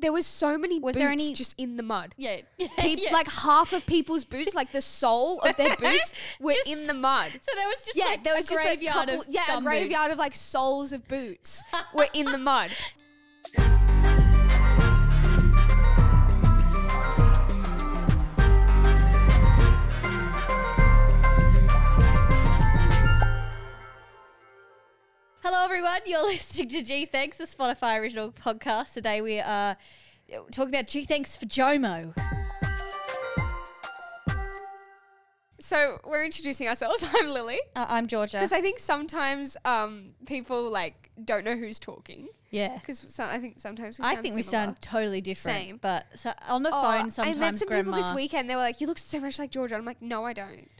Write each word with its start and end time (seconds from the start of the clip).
there 0.00 0.12
was 0.12 0.26
so 0.26 0.56
many 0.58 0.78
Was 0.78 0.94
boots 0.94 0.98
there 0.98 1.08
any- 1.10 1.32
just 1.34 1.54
in 1.58 1.76
the 1.76 1.82
mud. 1.82 2.14
Yeah. 2.16 2.38
Peop- 2.78 3.10
Like 3.12 3.30
half 3.30 3.72
of 3.72 3.84
people's 3.86 4.24
boots, 4.24 4.54
like 4.54 4.72
the 4.72 4.80
sole 4.82 5.40
of 5.40 5.56
their 5.56 5.76
boots, 5.78 6.12
were 6.40 6.52
Just- 6.52 6.66
in 6.68 6.86
the 6.86 6.94
mud. 6.94 7.30
so 7.30 7.54
there 7.56 7.66
was 7.68 7.82
just 7.82 7.96
Yeah, 7.96 8.04
like 8.06 8.24
there 8.24 8.34
was 8.34 8.46
a 8.46 8.54
just 8.54 8.62
graveyard 8.62 9.08
a 9.08 9.12
couple, 9.16 9.20
of 9.22 9.26
yeah, 9.30 9.58
a 9.58 9.60
graveyard 9.62 10.10
of 10.12 10.18
like 10.18 10.34
soles 10.34 10.92
of 10.92 11.06
boots 11.08 11.62
were 11.94 12.08
in 12.14 12.26
the 12.26 12.38
mud. 12.38 12.70
Hello, 25.52 25.64
everyone. 25.64 25.98
You're 26.06 26.22
listening 26.26 26.68
to 26.68 26.82
Gee 26.82 27.06
Thanks, 27.06 27.36
the 27.36 27.42
Spotify 27.44 27.98
original 27.98 28.30
podcast. 28.30 28.92
Today 28.92 29.20
we 29.20 29.40
are 29.40 29.76
talking 30.52 30.72
about 30.72 30.86
Gee 30.86 31.02
Thanks 31.02 31.36
for 31.36 31.44
Jomo. 31.46 32.16
So 35.58 35.98
we're 36.06 36.24
introducing 36.24 36.68
ourselves. 36.68 37.04
I'm 37.16 37.26
Lily. 37.26 37.58
Uh, 37.74 37.84
I'm 37.88 38.06
Georgia. 38.06 38.36
Because 38.36 38.52
I 38.52 38.60
think 38.60 38.78
sometimes 38.78 39.56
um, 39.64 40.10
people 40.24 40.70
like 40.70 41.10
don't 41.24 41.44
know 41.44 41.56
who's 41.56 41.80
talking. 41.80 42.28
yeah. 42.50 42.76
Because 42.78 43.00
so, 43.12 43.24
I 43.24 43.38
think 43.40 43.58
sometimes 43.58 43.98
we 43.98 44.04
I 44.04 44.12
sound 44.14 44.22
think 44.22 44.36
we 44.36 44.44
similar. 44.44 44.66
sound 44.66 44.80
totally 44.82 45.20
different. 45.20 45.58
Same. 45.58 45.78
But 45.82 46.06
so 46.14 46.32
on 46.48 46.62
the 46.62 46.70
Oh, 46.72 46.80
phone, 46.80 47.10
sometimes 47.10 47.36
I 47.36 47.40
met 47.40 47.56
some 47.58 47.66
grandma. 47.66 47.96
people 47.96 48.06
this 48.08 48.14
weekend. 48.14 48.48
They 48.48 48.54
were 48.54 48.62
like, 48.62 48.80
"You 48.80 48.86
look 48.86 48.98
so 48.98 49.18
much 49.18 49.40
like 49.40 49.50
Georgia." 49.50 49.74
I'm 49.74 49.84
like, 49.84 50.00
"No, 50.00 50.24
I 50.24 50.32
don't." 50.32 50.70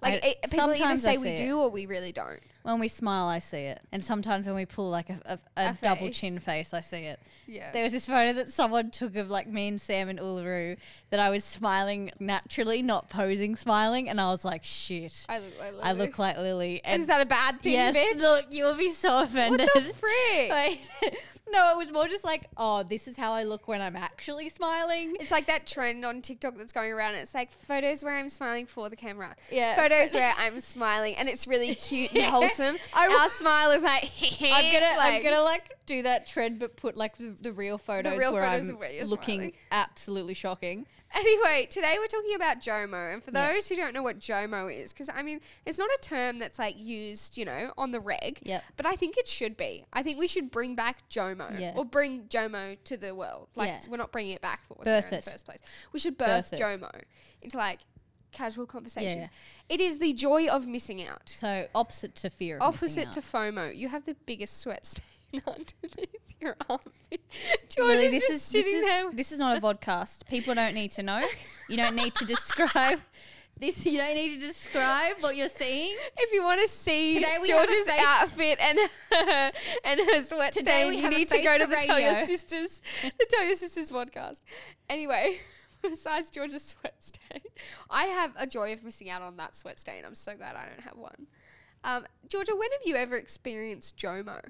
Like 0.00 0.24
I- 0.24 0.28
it, 0.28 0.42
people 0.44 0.70
either 0.70 0.76
sometimes 0.76 1.04
I 1.04 1.14
say 1.14 1.18
we 1.18 1.24
see 1.24 1.30
it. 1.42 1.46
do 1.48 1.58
or 1.58 1.68
we 1.68 1.86
really 1.86 2.12
don't. 2.12 2.40
When 2.62 2.78
we 2.78 2.88
smile, 2.88 3.26
I 3.26 3.38
see 3.38 3.58
it. 3.58 3.80
And 3.90 4.04
sometimes 4.04 4.46
when 4.46 4.54
we 4.54 4.66
pull 4.66 4.90
like 4.90 5.08
a, 5.08 5.18
a, 5.24 5.38
a, 5.56 5.68
A 5.70 5.78
double 5.80 6.06
face. 6.08 6.18
chin 6.18 6.38
face, 6.38 6.74
I 6.74 6.80
see 6.80 6.98
it. 6.98 7.20
Yeah. 7.46 7.72
There 7.72 7.82
was 7.84 7.92
this 7.92 8.06
photo 8.06 8.32
that 8.34 8.50
someone 8.50 8.90
took 8.90 9.16
of 9.16 9.30
like 9.30 9.48
me 9.48 9.68
and 9.68 9.80
Sam 9.80 10.08
and 10.08 10.18
Uluru 10.18 10.76
that 11.08 11.20
I 11.20 11.30
was 11.30 11.42
smiling 11.42 12.10
naturally, 12.20 12.82
not 12.82 13.08
posing 13.08 13.56
smiling. 13.56 14.08
And 14.08 14.20
I 14.20 14.30
was 14.30 14.44
like, 14.44 14.62
shit. 14.62 15.24
I 15.28 15.38
look 15.38 15.58
like 15.58 15.72
Lily." 15.72 15.82
I 15.82 15.92
look 15.92 16.18
like 16.18 16.36
Lily. 16.36 16.80
And 16.84 17.00
is 17.00 17.08
that 17.08 17.20
a 17.22 17.26
bad 17.26 17.60
thing, 17.60 17.72
yes, 17.72 17.96
bitch? 17.96 18.20
look, 18.20 18.46
you 18.50 18.64
will 18.64 18.76
be 18.76 18.90
so 18.90 19.22
offended. 19.22 19.68
what 19.74 19.84
the 19.84 19.92
frick? 19.94 20.10
Wait. 20.50 20.90
no, 21.52 21.72
it 21.72 21.76
was 21.78 21.90
more 21.90 22.06
just 22.08 22.24
like, 22.24 22.44
oh, 22.56 22.82
this 22.82 23.08
is 23.08 23.16
how 23.16 23.32
I 23.32 23.44
look 23.44 23.66
when 23.68 23.80
I'm 23.80 23.96
actually 23.96 24.48
smiling. 24.50 25.16
It's 25.18 25.30
like 25.30 25.46
that 25.46 25.66
trend 25.66 26.04
on 26.04 26.22
TikTok 26.22 26.56
that's 26.56 26.72
going 26.72 26.92
around. 26.92 27.14
It's 27.16 27.34
like 27.34 27.50
photos 27.50 28.04
where 28.04 28.14
I'm 28.14 28.28
smiling 28.28 28.66
for 28.66 28.88
the 28.88 28.96
camera. 28.96 29.34
Yeah. 29.50 29.74
Photos 29.76 30.12
where 30.14 30.32
I'm 30.38 30.60
smiling 30.60 31.16
and 31.16 31.28
it's 31.28 31.46
really 31.46 31.74
cute 31.74 32.10
and 32.10 32.18
Yeah. 32.18 32.30
wholesome. 32.56 32.76
I 32.94 33.06
re- 33.06 33.14
Our 33.14 33.28
smile 33.28 33.70
is 33.72 33.82
like, 33.82 34.10
I'm 34.42 34.72
gonna, 34.72 34.86
I'm 34.86 34.96
like- 34.98 35.24
gonna 35.24 35.42
like 35.42 35.76
do 35.86 36.02
that 36.02 36.26
trend, 36.26 36.58
but 36.58 36.76
put 36.76 36.96
like 36.96 37.16
the, 37.18 37.34
the 37.40 37.52
real 37.52 37.78
photos 37.78 38.16
real 38.18 38.32
where 38.32 38.44
photos 38.44 38.70
I'm 38.70 38.78
where 38.78 38.90
you're 38.92 39.04
looking 39.06 39.36
smiling. 39.40 39.52
absolutely 39.72 40.34
shocking. 40.34 40.86
Anyway, 41.12 41.66
today 41.68 41.96
we're 41.98 42.06
talking 42.06 42.36
about 42.36 42.60
JOMO. 42.60 43.14
And 43.14 43.20
for 43.24 43.32
Yeah. 43.32 43.52
those 43.52 43.68
who 43.68 43.74
don't 43.74 43.92
know 43.92 44.02
what 44.04 44.20
JOMO 44.20 44.72
is, 44.72 44.92
because 44.92 45.10
I 45.12 45.24
mean, 45.24 45.40
it's 45.66 45.76
not 45.76 45.90
a 45.90 45.98
term 46.00 46.38
that's 46.38 46.56
like 46.56 46.78
used, 46.78 47.36
you 47.36 47.44
know, 47.44 47.72
on 47.76 47.90
the 47.90 47.98
reg. 47.98 48.38
Yep. 48.44 48.62
But 48.76 48.86
I 48.86 48.92
think 48.92 49.18
it 49.18 49.26
should 49.26 49.56
be. 49.56 49.84
I 49.92 50.04
think 50.04 50.20
we 50.20 50.28
should 50.28 50.52
bring 50.52 50.76
back 50.76 50.98
JOMO 51.10 51.58
Yeah. 51.58 51.72
or 51.74 51.84
bring 51.84 52.26
JOMO 52.28 52.78
to 52.84 52.96
the 52.96 53.12
world. 53.12 53.48
Like, 53.56 53.70
Yeah. 53.70 53.80
we're 53.90 53.96
not 53.96 54.12
bringing 54.12 54.34
it 54.34 54.40
back 54.40 54.60
for 54.68 54.74
what's 54.74 54.84
Birth 54.84 55.02
there 55.10 55.12
in 55.14 55.18
it. 55.18 55.24
the 55.24 55.30
first 55.32 55.44
place. 55.46 55.58
We 55.92 55.98
should 55.98 56.16
birth, 56.16 56.52
Birth 56.52 56.60
it. 56.60 56.62
JOMO 56.62 57.02
into 57.42 57.56
like 57.56 57.80
casual 58.32 58.66
conversations. 58.66 59.28
Yeah. 59.68 59.74
It 59.74 59.80
is 59.80 59.98
the 59.98 60.12
joy 60.12 60.46
of 60.48 60.66
missing 60.66 61.06
out. 61.06 61.28
So 61.28 61.66
opposite 61.74 62.14
to 62.16 62.30
fear. 62.30 62.58
Opposite 62.60 63.12
to 63.12 63.20
FOMO. 63.20 63.76
You 63.76 63.88
have 63.88 64.04
the 64.04 64.16
biggest 64.26 64.60
sweat 64.60 64.84
stain 64.86 65.04
underneath 65.46 66.16
your 66.40 66.56
armpit. 66.68 67.20
George 67.68 67.88
Lily, 67.88 68.06
is 68.06 68.12
this 68.12 68.22
just 68.22 68.30
is 68.30 68.52
this 68.52 68.64
sitting 68.64 68.74
is 68.78 68.84
there. 68.84 69.10
this 69.12 69.32
is 69.32 69.38
not 69.38 69.56
a 69.56 69.60
vodcast. 69.62 70.26
People 70.26 70.54
don't 70.54 70.74
need 70.74 70.90
to 70.92 71.02
know. 71.02 71.22
You 71.68 71.76
don't 71.76 71.94
need 71.94 72.14
to 72.16 72.24
describe 72.24 73.00
this. 73.58 73.84
You 73.84 73.98
don't 73.98 74.14
need 74.14 74.40
to 74.40 74.46
describe 74.46 75.16
what 75.20 75.36
you're 75.36 75.48
seeing. 75.48 75.94
If 76.16 76.32
you 76.32 76.42
want 76.42 76.60
to 76.62 76.68
see 76.68 77.12
Today 77.14 77.36
we 77.42 77.48
have 77.50 77.64
a 77.64 77.66
George's 77.66 77.86
face- 77.86 78.00
outfit 78.06 78.58
and 78.60 78.78
her, 79.12 79.52
and 79.84 80.00
her 80.00 80.20
sweat 80.22 80.52
Today 80.52 80.70
stain, 80.80 80.88
we 80.90 80.96
you 80.96 81.02
have 81.02 81.12
a 81.12 81.16
need 81.18 81.28
to 81.28 81.34
face 81.34 81.44
go 81.44 81.58
to 81.58 81.64
for 81.64 81.70
the 81.70 81.76
Tell 81.76 82.00
Your 82.00 82.12
radio. 82.12 82.26
Sisters, 82.26 82.82
the 83.02 83.26
Tell 83.28 83.44
Your 83.44 83.54
Sisters 83.54 83.90
podcast. 83.90 84.40
Anyway, 84.88 85.38
besides 85.90 86.30
George's 86.30 86.64
sweat 86.64 86.96
stain, 86.98 87.42
I 87.90 88.04
have 88.04 88.32
a 88.36 88.46
joy 88.46 88.72
of 88.72 88.82
missing 88.82 89.10
out 89.10 89.22
on 89.22 89.36
that 89.36 89.56
sweat 89.56 89.78
stain. 89.78 90.04
I'm 90.04 90.14
so 90.14 90.34
glad 90.34 90.56
I 90.56 90.66
don't 90.66 90.80
have 90.80 90.96
one. 90.96 91.26
Um, 91.84 92.06
Georgia, 92.28 92.54
when 92.54 92.70
have 92.72 92.82
you 92.84 92.96
ever 92.96 93.16
experienced 93.16 93.96
JOMO? 93.96 94.42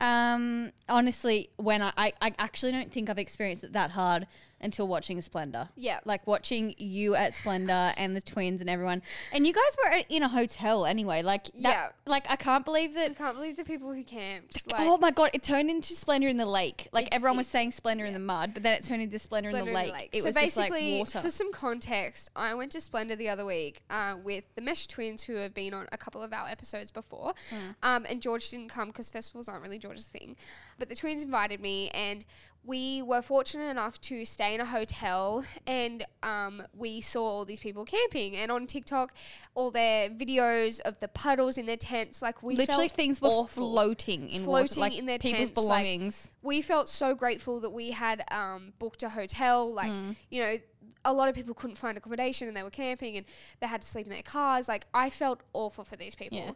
Um, 0.00 0.72
honestly, 0.88 1.50
when 1.56 1.80
I, 1.80 1.92
I, 1.96 2.12
I 2.20 2.32
actually 2.38 2.72
don't 2.72 2.92
think 2.92 3.08
I've 3.08 3.18
experienced 3.18 3.64
it 3.64 3.72
that 3.72 3.92
hard 3.92 4.26
until 4.64 4.88
watching 4.88 5.20
Splendor. 5.20 5.68
Yeah. 5.76 6.00
Like 6.04 6.26
watching 6.26 6.74
you 6.78 7.14
at 7.14 7.34
Splendor 7.34 7.92
and 7.96 8.16
the 8.16 8.20
twins 8.20 8.60
and 8.60 8.68
everyone. 8.68 9.02
And 9.32 9.46
you 9.46 9.52
guys 9.52 9.76
were 9.84 10.02
in 10.08 10.22
a 10.22 10.28
hotel 10.28 10.86
anyway. 10.86 11.22
Like, 11.22 11.44
that, 11.44 11.52
Yeah. 11.62 11.88
Like, 12.06 12.28
I 12.30 12.36
can't 12.36 12.64
believe 12.64 12.96
I 12.96 13.08
that. 13.08 13.16
can't 13.18 13.36
believe 13.36 13.56
the 13.56 13.64
people 13.64 13.92
who 13.92 14.02
camped. 14.02 14.70
Like, 14.70 14.80
oh 14.82 14.98
my 14.98 15.10
god! 15.10 15.30
It 15.34 15.42
turned 15.42 15.70
into 15.70 15.94
Splendor 15.94 16.28
in 16.28 16.36
the 16.36 16.46
lake. 16.46 16.88
Like 16.92 17.06
It 17.06 17.14
everyone 17.14 17.36
did. 17.36 17.40
was 17.40 17.46
saying 17.48 17.72
Splendor 17.72 18.04
in 18.04 18.12
the 18.14 18.18
mud, 18.18 18.52
but 18.54 18.62
then 18.62 18.74
it 18.74 18.82
turned 18.84 19.02
into 19.02 19.18
Splendor, 19.18 19.50
in, 19.50 19.54
Splendor 19.56 19.72
the 19.72 19.92
lake. 19.92 20.10
It 20.12 20.22
so 20.22 20.26
was 20.28 20.34
just 20.34 20.56
like 20.56 20.70
basically, 20.72 20.98
water. 20.98 21.20
for 21.20 21.30
some 21.30 21.52
context, 21.52 22.30
I 22.34 22.54
went 22.54 22.72
to 22.72 22.80
Splendor 22.80 23.16
the 23.16 23.28
other 23.28 23.44
week 23.44 23.82
uh, 23.90 24.16
with 24.22 24.44
the 24.54 24.62
Mesh 24.62 24.86
twins 24.86 25.22
who 25.22 25.34
have 25.34 25.54
been 25.54 25.74
on 25.74 25.86
a 25.92 25.98
couple 25.98 26.22
of 26.22 26.32
our 26.32 26.48
episodes 26.48 26.90
before. 26.90 27.34
Hmm. 27.50 27.56
Um, 27.82 28.06
and 28.08 28.22
George 28.22 28.48
didn't 28.50 28.68
come 28.70 28.88
because 28.88 29.10
festivals 29.10 29.48
aren't 29.48 29.62
really 29.62 29.78
George's 29.78 30.06
thing. 30.06 30.36
But 30.78 30.88
the 30.88 30.94
twins 30.96 31.22
invited 31.22 31.60
me, 31.60 31.90
and 31.90 32.24
we 32.66 33.02
were 33.02 33.20
fortunate 33.20 33.66
enough 33.66 34.00
to 34.00 34.24
stay 34.24 34.54
in 34.54 34.60
a 34.60 34.64
hotel 34.64 35.44
and 35.66 36.04
um, 36.22 36.62
we 36.74 37.00
saw 37.00 37.22
all 37.22 37.44
these 37.44 37.60
people 37.60 37.84
camping. 37.84 38.36
And 38.36 38.50
on 38.50 38.66
TikTok, 38.66 39.12
all 39.54 39.70
their 39.70 40.08
videos 40.08 40.80
of 40.80 40.98
the 41.00 41.08
puddles 41.08 41.58
in 41.58 41.66
their 41.66 41.76
tents, 41.76 42.22
like 42.22 42.42
we 42.42 42.56
Literally, 42.56 42.88
things 42.88 43.20
were 43.20 43.28
awful. 43.28 43.70
floating 43.70 44.28
in 44.30 44.44
Floating 44.44 44.62
water, 44.62 44.80
like 44.80 44.98
in 44.98 45.06
their 45.06 45.18
people's 45.18 45.48
tents, 45.48 45.56
like- 45.58 45.64
belongings. 45.66 46.30
we 46.42 46.62
felt 46.62 46.88
so 46.88 47.14
grateful 47.14 47.60
that 47.60 47.70
we 47.70 47.90
had 47.90 48.24
um, 48.30 48.72
booked 48.78 49.02
a 49.02 49.10
hotel. 49.10 49.72
Like, 49.72 49.92
you 50.30 50.40
know, 50.42 50.56
a 51.04 51.12
lot 51.12 51.28
of 51.28 51.34
people 51.34 51.52
couldn't 51.52 51.76
find 51.76 51.98
accommodation 51.98 52.48
and 52.48 52.56
they 52.56 52.62
were 52.62 52.70
camping 52.70 53.18
and 53.18 53.26
they 53.60 53.66
had 53.66 53.82
to 53.82 53.86
sleep 53.86 54.06
in 54.06 54.12
their 54.12 54.22
cars. 54.22 54.68
Like, 54.68 54.86
I 54.94 55.10
felt 55.10 55.42
awful 55.52 55.84
for 55.84 55.96
these 55.96 56.14
people. 56.14 56.38
Yeah. 56.38 56.50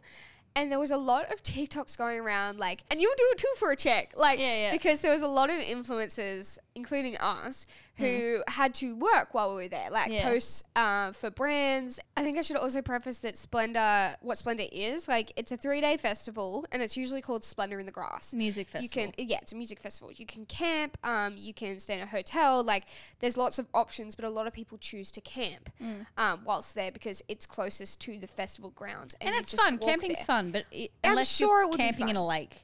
And 0.55 0.71
there 0.71 0.79
was 0.79 0.91
a 0.91 0.97
lot 0.97 1.31
of 1.31 1.41
TikToks 1.43 1.97
going 1.97 2.19
around, 2.19 2.59
like, 2.59 2.83
and 2.91 2.99
you'll 3.01 3.13
do 3.17 3.23
it 3.31 3.37
too 3.37 3.53
for 3.57 3.71
a 3.71 3.75
check, 3.75 4.13
like, 4.17 4.39
Yeah, 4.39 4.55
yeah. 4.55 4.71
because 4.71 5.01
there 5.01 5.11
was 5.11 5.21
a 5.21 5.27
lot 5.27 5.49
of 5.49 5.55
influencers, 5.57 6.57
including 6.79 7.17
us, 7.17 7.67
who 7.97 8.41
had 8.47 8.73
to 8.75 8.95
work 8.95 9.33
while 9.33 9.49
we 9.49 9.63
were 9.63 9.67
there, 9.67 9.89
like 9.91 10.09
Yeah. 10.11 10.23
posts 10.29 10.63
uh, 10.75 11.11
for 11.11 11.29
brands. 11.29 11.99
I 12.15 12.23
think 12.23 12.37
I 12.37 12.41
should 12.41 12.55
also 12.55 12.81
preface 12.81 13.19
that 13.19 13.35
Splendor, 13.35 14.15
what 14.21 14.37
Splendor 14.37 14.63
is, 14.71 15.07
like, 15.07 15.33
it's 15.35 15.51
a 15.51 15.57
three 15.57 15.81
day 15.81 15.97
festival, 15.97 16.65
and 16.71 16.81
it's 16.81 16.95
usually 16.95 17.21
called 17.21 17.43
Splendor 17.43 17.77
in 17.79 17.85
the 17.85 17.91
Grass 17.91 18.33
Music 18.33 18.67
festival. 18.69 18.83
you 18.83 19.11
can 19.13 19.27
yeah 19.27 19.39
it's 19.41 19.51
a 19.51 19.55
music 19.55 19.79
festival 19.81 20.11
you 20.13 20.25
can 20.25 20.45
camp 20.45 20.97
um, 21.03 21.33
you 21.37 21.53
can 21.53 21.77
stay 21.79 21.95
in 21.95 21.99
a 21.99 22.05
hotel 22.05 22.63
like 22.63 22.85
there's 23.19 23.35
lots 23.37 23.59
of 23.59 23.67
options 23.73 24.15
but 24.15 24.23
a 24.25 24.29
lot 24.29 24.47
of 24.47 24.53
people 24.53 24.77
choose 24.77 25.11
to 25.11 25.21
camp 25.21 25.69
Mm. 25.81 26.05
um, 26.17 26.39
whilst 26.45 26.73
there 26.75 26.91
because 26.91 27.21
it's 27.27 27.45
closest 27.45 27.99
to 28.01 28.17
the 28.17 28.27
festival 28.27 28.71
grounds 28.71 29.15
and 29.21 29.33
you 29.33 29.39
it's 29.41 29.53
fun. 29.53 29.77
Camping's 29.77 30.15
there. 30.17 30.25
fun, 30.25 30.51
but 30.51 30.65
it, 30.71 30.91
I'm 31.03 31.11
unless 31.11 31.29
sure 31.35 31.63
it 31.63 31.67
you're 31.67 31.77
camping 31.77 32.09
in 32.09 32.15
a 32.15 32.25
lake. 32.25 32.63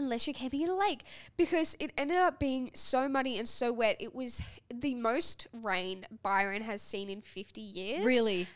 Unless 0.00 0.26
you're 0.26 0.34
camping 0.34 0.62
in 0.62 0.68
a 0.70 0.76
lake 0.76 1.02
because 1.36 1.76
it 1.78 1.92
ended 1.96 2.16
up 2.16 2.38
being 2.38 2.70
so 2.74 3.08
muddy 3.08 3.38
and 3.38 3.48
so 3.48 3.72
wet 3.72 3.96
it 4.00 4.14
was 4.14 4.42
the 4.72 4.94
most 4.94 5.46
rain 5.62 6.06
byron 6.22 6.62
has 6.62 6.82
seen 6.82 7.08
in 7.10 7.20
50 7.20 7.60
years. 7.60 8.04
Really. 8.04 8.46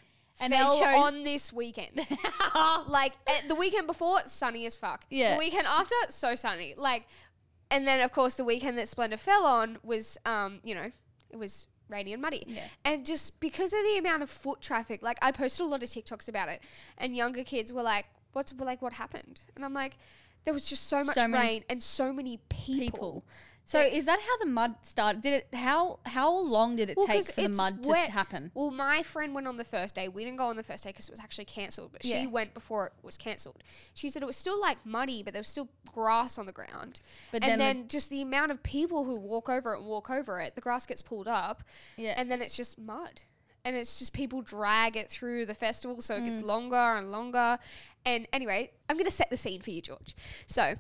And 0.41 0.53
fell 0.53 0.83
on 0.83 1.23
this 1.23 1.53
weekend. 1.53 2.07
Like 2.87 3.13
eh, 3.27 3.41
the 3.49 3.55
weekend 3.55 3.87
before 3.87 4.21
sunny 4.27 4.67
as 4.67 4.77
fuck. 4.77 5.05
Yeah. 5.11 5.35
the 5.35 5.39
weekend 5.39 5.67
after 5.67 5.95
so 6.09 6.35
sunny. 6.35 6.75
Like 6.77 7.07
and 7.71 7.87
then 7.87 8.01
of 8.01 8.13
course 8.13 8.37
the 8.37 8.45
weekend 8.45 8.79
that 8.79 8.89
splendor 8.89 9.17
fell 9.17 9.45
on 9.45 9.79
was 9.83 10.19
um 10.25 10.61
you 10.63 10.75
know 10.75 10.91
it 11.31 11.37
was 11.37 11.67
rainy 11.89 12.13
and 12.13 12.23
muddy. 12.23 12.45
Yeah. 12.47 12.63
and 12.85 13.05
just 13.05 13.39
because 13.41 13.73
of 13.73 13.79
the 13.81 13.99
amount 13.99 14.23
of 14.23 14.31
foot 14.31 14.61
traffic 14.61 15.03
like 15.03 15.19
i 15.23 15.31
posted 15.31 15.67
a 15.67 15.69
lot 15.69 15.83
of 15.83 15.89
tiktoks 15.89 16.29
about 16.29 16.49
it 16.49 16.63
and 16.99 17.15
younger 17.15 17.45
kids 17.45 17.73
were 17.73 17.83
like 17.83 18.07
what's 18.33 18.53
like 18.59 18.83
what 18.83 18.93
happened? 18.93 19.41
And 19.57 19.65
i'm 19.65 19.75
like 19.75 19.97
there 20.45 20.55
was 20.55 20.67
just 20.67 20.89
so 20.89 21.03
much 21.05 21.15
So 21.15 21.29
many 21.29 21.45
rain 21.47 21.65
and 21.69 21.83
so 21.83 22.13
many 22.13 22.39
people, 22.49 22.79
people. 22.79 23.25
So 23.67 23.81
is 23.81 24.05
that 24.05 24.21
how 24.21 24.37
the 24.39 24.47
mud 24.47 24.75
started? 24.83 25.23
Did 25.23 25.33
it? 25.33 25.49
How 25.55 25.99
how 26.05 26.31
long 26.39 26.77
did 26.77 26.91
it 26.91 26.99
Well, 26.99 27.07
take 27.07 27.17
'cause 27.17 27.31
for 27.31 27.41
the 27.41 27.45
it's 27.47 27.57
mud 27.57 27.87
wet. 27.87 28.07
to 28.09 28.13
happen? 28.13 28.51
Well, 28.53 28.71
my 28.71 29.03
friend 29.03 29.35
went 29.35 29.47
on 29.47 29.57
the 29.57 29.65
first 29.65 29.95
day. 29.95 30.07
We 30.07 30.23
didn't 30.23 30.37
go 30.37 30.45
on 30.49 30.57
the 30.57 30.63
first 30.63 30.85
day 30.85 30.91
because 30.91 31.09
it 31.09 31.13
was 31.13 31.21
actually 31.21 31.47
cancelled. 31.47 31.93
But 31.93 32.05
Yeah. 32.05 32.21
she 32.21 32.27
went 32.27 32.53
before 32.53 32.89
it 32.89 32.93
was 33.03 33.17
cancelled. 33.17 33.63
She 33.95 34.11
said 34.11 34.23
it 34.23 34.27
was 34.27 34.37
still 34.37 34.61
like 34.61 34.85
muddy, 34.85 35.23
but 35.23 35.33
there 35.33 35.41
was 35.41 35.49
still 35.49 35.71
grass 35.91 36.37
on 36.37 36.45
the 36.45 36.53
ground. 36.53 37.01
But 37.33 37.43
and 37.43 37.53
then 37.53 37.59
then, 37.59 37.83
the- 37.85 37.89
just 37.89 38.11
the 38.11 38.21
amount 38.21 38.53
of 38.53 38.63
people 38.63 39.05
who 39.05 39.17
walk 39.19 39.49
over 39.49 39.73
it 39.73 39.79
and 39.79 39.87
walk 39.87 40.11
over 40.11 40.41
it, 40.41 40.57
the 40.57 40.61
grass 40.61 40.85
gets 40.85 41.01
pulled 41.01 41.27
up, 41.27 41.63
Yeah. 41.97 42.13
and 42.19 42.31
then 42.31 42.43
it's 42.43 42.55
just 42.57 42.77
mud. 42.77 43.23
And 43.67 43.75
it's 43.77 43.99
just 43.99 44.13
people 44.13 44.43
drag 44.43 44.95
it 44.95 45.09
through 45.09 45.47
the 45.47 45.55
festival, 45.55 46.03
so 46.03 46.17
it 46.17 46.21
Mm. 46.23 46.27
gets 46.33 46.43
longer 46.45 46.77
and 46.77 47.11
longer. 47.11 47.59
And 48.07 48.29
anyway, 48.33 48.71
I'm 48.89 48.97
going 48.97 49.07
to 49.07 49.11
set 49.11 49.31
the 49.31 49.37
scene 49.37 49.61
for 49.61 49.71
you, 49.71 49.81
George. 49.81 50.15
So, 50.47 50.75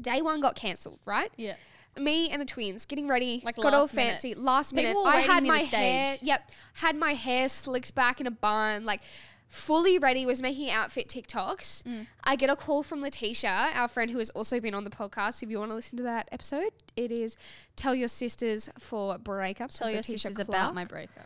day 0.00 0.22
one 0.22 0.40
got 0.40 0.54
cancelled, 0.56 1.00
right? 1.06 1.30
yeah. 1.36 1.54
me 1.98 2.28
and 2.30 2.40
the 2.40 2.46
twins 2.46 2.84
getting 2.84 3.08
ready, 3.08 3.40
Like 3.44 3.56
got 3.56 3.72
all 3.72 3.82
last 3.82 3.94
minute. 3.94 4.12
fancy, 4.12 4.34
last 4.34 4.72
minute. 4.74 4.96
I 5.04 5.18
had 5.18 5.44
my 5.44 5.58
hair, 5.58 6.18
yep, 6.22 6.48
had 6.74 6.96
my 6.96 7.12
hair 7.14 7.48
slicked 7.48 7.94
back 7.94 8.20
in 8.20 8.26
a 8.26 8.30
bun, 8.32 8.84
like 8.84 9.00
fully 9.46 9.98
ready. 10.00 10.26
Was 10.26 10.42
making 10.42 10.70
outfit 10.70 11.08
TikToks. 11.08 11.84
Mm. 11.84 12.06
I 12.24 12.34
get 12.34 12.50
a 12.50 12.56
call 12.56 12.82
from 12.82 13.00
Letitia, 13.00 13.70
our 13.74 13.86
friend 13.86 14.10
who 14.10 14.18
has 14.18 14.30
also 14.30 14.58
been 14.58 14.74
on 14.74 14.82
the 14.84 14.90
podcast. 14.90 15.42
If 15.42 15.50
you 15.50 15.58
want 15.60 15.70
to 15.70 15.76
listen 15.76 15.96
to 15.98 16.02
that 16.04 16.28
episode, 16.32 16.70
it 16.96 17.12
is 17.12 17.36
"Tell 17.76 17.94
Your 17.94 18.08
Sisters 18.08 18.68
for 18.78 19.16
Breakups." 19.18 19.78
Tell 19.78 19.88
your 19.88 19.98
Letitia 19.98 20.18
sisters 20.18 20.36
Clark 20.46 20.48
about 20.48 20.74
my 20.74 20.84
breakup. 20.84 21.24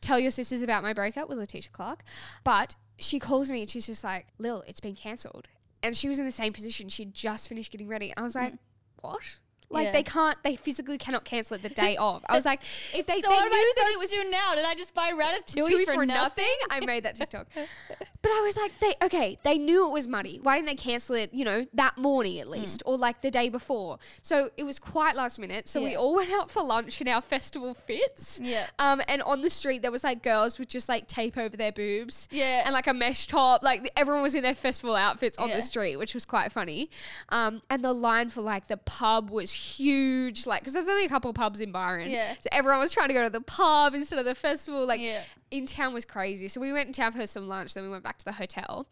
tell 0.00 0.18
your 0.18 0.30
sisters 0.32 0.62
about 0.62 0.82
my 0.82 0.92
breakup 0.92 1.28
with 1.28 1.38
Letitia 1.38 1.70
Clark. 1.72 2.02
But 2.42 2.74
she 2.98 3.18
calls 3.18 3.50
me 3.50 3.62
and 3.62 3.70
she's 3.70 3.86
just 3.86 4.04
like, 4.04 4.26
Lil, 4.38 4.64
it's 4.66 4.80
been 4.80 4.96
cancelled. 4.96 5.48
And 5.82 5.96
she 5.96 6.08
was 6.08 6.18
in 6.18 6.24
the 6.24 6.32
same 6.32 6.52
position. 6.52 6.88
She'd 6.88 7.14
just 7.14 7.48
finished 7.48 7.70
getting 7.70 7.88
ready. 7.88 8.12
I 8.16 8.22
was 8.22 8.34
like, 8.34 8.54
mm. 8.54 8.58
what? 9.00 9.38
Like 9.70 9.86
Yeah. 9.86 9.92
they 9.92 10.02
can't, 10.02 10.36
they 10.42 10.56
physically 10.56 10.96
cannot 10.98 11.24
cancel 11.24 11.56
it 11.56 11.62
the 11.62 11.68
day 11.68 11.96
of. 12.00 12.24
I 12.28 12.34
was 12.34 12.44
like, 12.44 12.60
if 12.94 13.04
they, 13.06 13.20
so 13.20 13.28
they 13.28 13.36
knew 13.36 13.72
that 13.76 13.90
it 13.94 13.98
was 13.98 14.10
do 14.10 14.30
now? 14.30 14.54
Did 14.54 14.64
I 14.64 14.74
just 14.74 14.94
buy 14.94 15.12
Ratatouille 15.12 15.84
for, 15.84 15.94
for 15.94 16.06
nothing? 16.06 16.46
I 16.70 16.80
made 16.84 17.04
that 17.04 17.14
TikTok. 17.16 17.46
but 17.54 18.28
I 18.30 18.42
was 18.44 18.56
like, 18.56 18.72
they 18.80 18.94
okay, 19.06 19.38
they 19.42 19.58
knew 19.58 19.86
it 19.86 19.92
was 19.92 20.08
money. 20.08 20.40
Why 20.42 20.56
didn't 20.56 20.68
they 20.68 20.74
cancel 20.74 21.14
it, 21.16 21.34
you 21.34 21.44
know, 21.44 21.66
that 21.74 21.98
morning 21.98 22.38
at 22.40 22.48
least, 22.48 22.82
or 22.86 22.96
like 22.96 23.20
the 23.22 23.30
day 23.30 23.48
before? 23.50 23.98
So 24.22 24.50
it 24.56 24.64
was 24.64 24.78
quite 24.78 25.16
last 25.16 25.38
minute. 25.38 25.68
So 25.68 25.82
we 25.82 25.96
all 25.96 26.14
went 26.16 26.30
out 26.32 26.50
for 26.50 26.62
lunch 26.62 27.00
in 27.00 27.08
our 27.08 27.20
festival 27.20 27.74
fits. 27.74 28.40
Yeah. 28.42 28.66
Um, 28.78 29.02
and 29.08 29.22
on 29.22 29.42
the 29.42 29.50
street 29.50 29.82
there 29.82 29.90
was 29.92 30.02
like 30.04 30.22
girls 30.22 30.58
with 30.58 30.68
just 30.68 30.88
like 30.88 31.06
tape 31.08 31.36
over 31.36 31.56
their 31.56 31.72
boobs. 31.72 32.26
Yeah. 32.30 32.62
And 32.64 32.72
like 32.72 32.86
a 32.86 32.94
mesh 32.94 33.26
top. 33.26 33.62
Like 33.62 33.90
everyone 33.96 34.22
was 34.22 34.34
in 34.34 34.42
their 34.42 34.54
festival 34.54 34.96
outfits 34.96 35.36
on 35.38 35.50
Yeah. 35.50 35.56
the 35.56 35.62
street, 35.62 35.96
which 35.96 36.14
was 36.14 36.24
quite 36.24 36.52
funny. 36.52 36.90
Um, 37.28 37.60
and 37.68 37.84
the 37.84 37.92
line 37.92 38.30
for 38.30 38.40
like 38.40 38.68
the 38.68 38.76
pub 38.78 39.30
was 39.30 39.57
huge. 39.58 40.46
Like, 40.46 40.60
because 40.62 40.72
there's 40.74 40.88
only 40.88 41.04
a 41.04 41.08
couple 41.08 41.30
of 41.30 41.36
pubs 41.36 41.60
in 41.60 41.72
Byron. 41.72 42.10
Yeah. 42.10 42.34
So 42.40 42.48
everyone 42.52 42.80
was 42.80 42.92
trying 42.92 43.08
to 43.08 43.14
go 43.14 43.22
to 43.24 43.30
the 43.30 43.40
pub 43.40 43.94
instead 43.94 44.18
of 44.18 44.24
the 44.24 44.34
festival. 44.34 44.86
Like 44.86 45.00
Yeah. 45.00 45.22
in 45.50 45.66
town 45.66 45.92
was 45.94 46.04
crazy. 46.04 46.48
So 46.48 46.60
we 46.60 46.72
went 46.72 46.86
in 46.86 46.92
town 46.92 47.12
for 47.12 47.26
some 47.26 47.48
lunch, 47.48 47.74
then 47.74 47.84
we 47.84 47.90
went 47.90 48.04
back 48.04 48.18
to 48.18 48.24
the 48.24 48.32
hotel. 48.32 48.86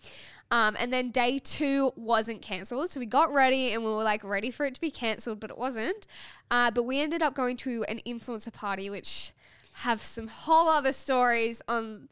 Um, 0.50 0.76
and 0.78 0.92
then 0.92 1.10
day 1.10 1.38
two 1.38 1.92
wasn't 1.96 2.42
cancelled. 2.42 2.90
So 2.90 3.00
we 3.00 3.06
got 3.06 3.32
ready 3.32 3.72
and 3.72 3.82
we 3.84 3.90
were 3.90 4.02
like 4.04 4.22
ready 4.24 4.50
for 4.50 4.66
it 4.66 4.74
to 4.74 4.80
be 4.80 4.90
cancelled, 4.90 5.40
but 5.40 5.50
it 5.50 5.58
wasn't. 5.58 6.06
Uh, 6.50 6.70
but 6.70 6.84
we 6.84 7.00
ended 7.00 7.22
up 7.22 7.34
going 7.34 7.56
to 7.58 7.84
an 7.84 8.00
influencer 8.06 8.52
party, 8.52 8.88
which 8.90 9.32
have 9.80 10.02
some 10.04 10.28
whole 10.28 10.68
other 10.68 10.92
stories 10.92 11.60
on 11.68 12.08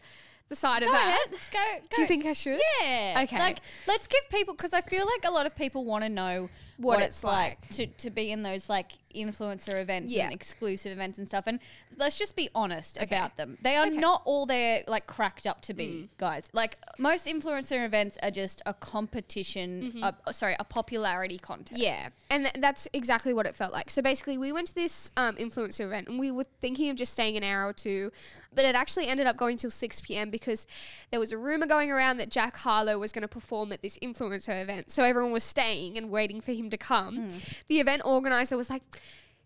the 0.48 0.56
side 0.56 0.82
of 0.82 0.90
that. 0.90 1.26
ahead. 1.30 1.40
Go, 1.52 1.58
go. 1.58 1.86
Do 1.96 2.02
you 2.02 2.08
think 2.08 2.26
I 2.26 2.32
should? 2.32 2.60
Yeah. 2.80 3.22
Okay. 3.24 3.38
Like, 3.38 3.58
let's 3.88 4.06
give 4.06 4.20
people 4.30 4.54
because 4.54 4.72
I 4.72 4.80
feel 4.82 5.06
like 5.06 5.28
a 5.28 5.32
lot 5.32 5.46
of 5.46 5.54
people 5.56 5.84
want 5.84 6.04
to 6.04 6.10
know 6.10 6.48
What 6.76 6.96
what, 6.96 6.98
it's 6.98 7.16
it's 7.16 7.24
like, 7.24 7.68
to, 7.70 7.86
to 7.86 8.10
be 8.10 8.30
in 8.30 8.42
those 8.42 8.68
like 8.68 8.92
influencer 9.14 9.80
events 9.80 10.12
Yeah. 10.12 10.24
and 10.24 10.32
exclusive 10.34 10.92
events 10.92 11.18
and 11.18 11.26
stuff. 11.26 11.44
And 11.46 11.60
let's 11.96 12.18
just 12.18 12.36
be 12.36 12.48
honest 12.54 12.96
about 13.00 13.36
them. 13.36 13.58
They 13.62 13.76
are 13.76 13.88
not 13.90 14.22
all 14.24 14.46
they're 14.46 14.82
like 14.86 15.06
cracked 15.06 15.46
up 15.46 15.60
to 15.62 15.74
be, 15.74 15.86
Mm. 15.86 16.08
guys. 16.18 16.50
Like 16.52 16.78
most 16.98 17.26
influencer 17.26 17.84
events 17.84 18.18
are 18.22 18.30
just 18.30 18.62
a 18.66 18.74
competition. 18.74 20.02
A, 20.26 20.32
sorry, 20.32 20.56
a 20.58 20.64
popularity 20.64 21.38
contest. 21.38 21.80
Mm-hmm. 21.80 21.82
Yeah, 21.82 22.08
and 22.30 22.44
th- 22.44 22.54
that's 22.58 22.88
exactly 22.92 23.32
what 23.32 23.46
it 23.46 23.54
felt 23.54 23.72
like. 23.72 23.90
So 23.90 24.02
basically, 24.02 24.38
we 24.38 24.52
went 24.52 24.68
to 24.68 24.74
this 24.74 25.10
um, 25.16 25.36
influencer 25.36 25.80
event, 25.80 26.08
and 26.08 26.18
we 26.18 26.30
were 26.30 26.44
thinking 26.60 26.90
of 26.90 26.96
just 26.96 27.12
staying 27.12 27.36
an 27.36 27.44
hour 27.44 27.66
or 27.66 27.72
two, 27.72 28.10
but 28.54 28.64
it 28.64 28.74
actually 28.74 29.06
ended 29.06 29.26
up 29.26 29.36
going 29.36 29.56
till 29.56 29.70
six 29.70 30.00
p.m. 30.00 30.30
because 30.30 30.66
there 31.10 31.20
was 31.20 31.32
a 31.32 31.38
rumor 31.38 31.66
going 31.66 31.90
around 31.90 32.16
that 32.18 32.30
Jack 32.30 32.56
Harlow 32.56 32.98
was 32.98 33.12
going 33.12 33.22
to 33.22 33.28
perform 33.28 33.72
at 33.72 33.82
this 33.82 33.98
influencer 33.98 34.60
event. 34.62 34.90
So 34.90 35.02
everyone 35.04 35.32
was 35.32 35.44
staying 35.44 35.96
and 35.96 36.10
waiting 36.10 36.40
for 36.40 36.52
him 36.52 36.70
to 36.70 36.76
come. 36.76 37.30
The 37.68 37.80
event 37.80 38.02
organizer 38.04 38.56
was 38.56 38.70
like. 38.70 38.82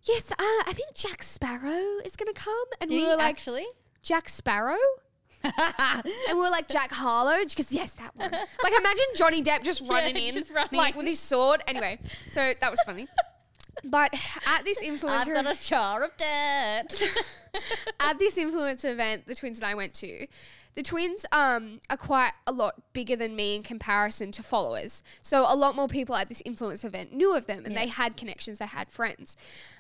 Yes, 0.09 0.31
uh, 0.33 0.35
I 0.39 0.73
think 0.75 0.95
Jack 0.95 1.23
Sparrow 1.23 1.99
is 2.05 2.17
going 2.17 2.33
to 2.33 2.41
come. 2.41 2.65
And 2.81 2.91
Do 2.91 2.97
we 2.97 3.05
were 3.05 3.17
like, 3.17 3.29
actually? 3.31 3.67
Jack 4.03 4.29
Sparrow? 4.29 4.79
and 5.45 6.03
we 6.33 6.35
were 6.35 6.51
like 6.51 6.67
Jack 6.67 6.91
Harlow. 6.91 7.45
because 7.45 7.71
yes, 7.71 7.93
that 7.93 8.17
one. 8.17 8.31
Like 8.31 8.73
imagine 8.79 9.05
Johnny 9.15 9.43
Depp 9.43 9.63
just 9.63 9.87
running 9.91 10.17
in, 10.17 10.33
just 10.33 10.51
running 10.51 10.77
like 10.77 10.95
in. 10.95 10.99
with 10.99 11.07
his 11.07 11.21
sword. 11.21 11.63
Anyway, 11.69 11.99
so 12.31 12.53
that 12.61 12.71
was 12.71 12.81
funny. 12.85 13.07
But 13.85 14.13
at 14.49 14.65
this 14.65 14.83
influencer, 14.83 15.37
I've 15.37 15.45
got 15.45 15.57
a 15.57 15.63
jar 15.63 16.03
of 16.03 16.11
dirt. 16.17 17.09
at 18.01 18.19
this 18.19 18.37
influencer 18.37 18.91
event, 18.91 19.29
the 19.29 19.37
twins 19.37 19.59
and 19.61 19.67
I 19.67 19.75
went 19.75 19.95
to, 19.95 20.27
the 20.79 20.85
twins 20.85 21.27
um, 21.33 21.81
are 21.91 21.97
quite 21.97 22.31
a 22.47 22.53
lot 22.53 22.77
bigger 22.93 23.17
than 23.17 23.35
me 23.35 23.57
in 23.57 23.65
comparison 23.65 24.31
to 24.31 24.45
followers. 24.45 25.03
So 25.23 25.45
a 25.49 25.57
lot 25.57 25.75
more 25.75 25.89
people 25.89 26.15
at 26.15 26.29
this 26.29 26.41
influence 26.45 26.85
event 26.85 27.13
knew 27.13 27.35
of 27.35 27.49
them 27.49 27.65
and 27.67 27.77
they 27.77 27.89
had 27.89 28.17
connections, 28.17 28.59
they 28.59 28.67
had 28.67 28.89
friends. 28.89 29.37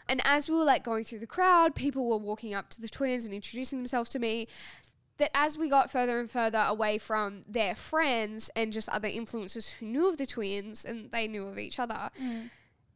And 0.08 0.20
as 0.24 0.48
we 0.48 0.56
were 0.56 0.64
like 0.64 0.82
going 0.82 1.04
through 1.04 1.20
the 1.20 1.26
crowd, 1.28 1.76
people 1.76 2.08
were 2.08 2.16
walking 2.16 2.52
up 2.52 2.68
to 2.70 2.80
the 2.80 2.88
twins 2.88 3.24
and 3.24 3.32
introducing 3.32 3.78
themselves 3.78 4.10
to 4.10 4.18
me. 4.18 4.48
That 5.18 5.30
as 5.34 5.56
we 5.56 5.68
got 5.68 5.88
further 5.88 6.18
and 6.18 6.28
further 6.28 6.64
away 6.66 6.98
from 6.98 7.42
their 7.48 7.76
friends 7.76 8.50
and 8.56 8.72
just 8.72 8.88
other 8.88 9.08
influencers 9.08 9.74
who 9.74 9.86
knew 9.86 10.08
of 10.08 10.16
the 10.16 10.26
twins 10.26 10.84
and 10.84 11.12
they 11.12 11.28
knew 11.28 11.46
of 11.46 11.60
each 11.60 11.78
other, 11.78 12.10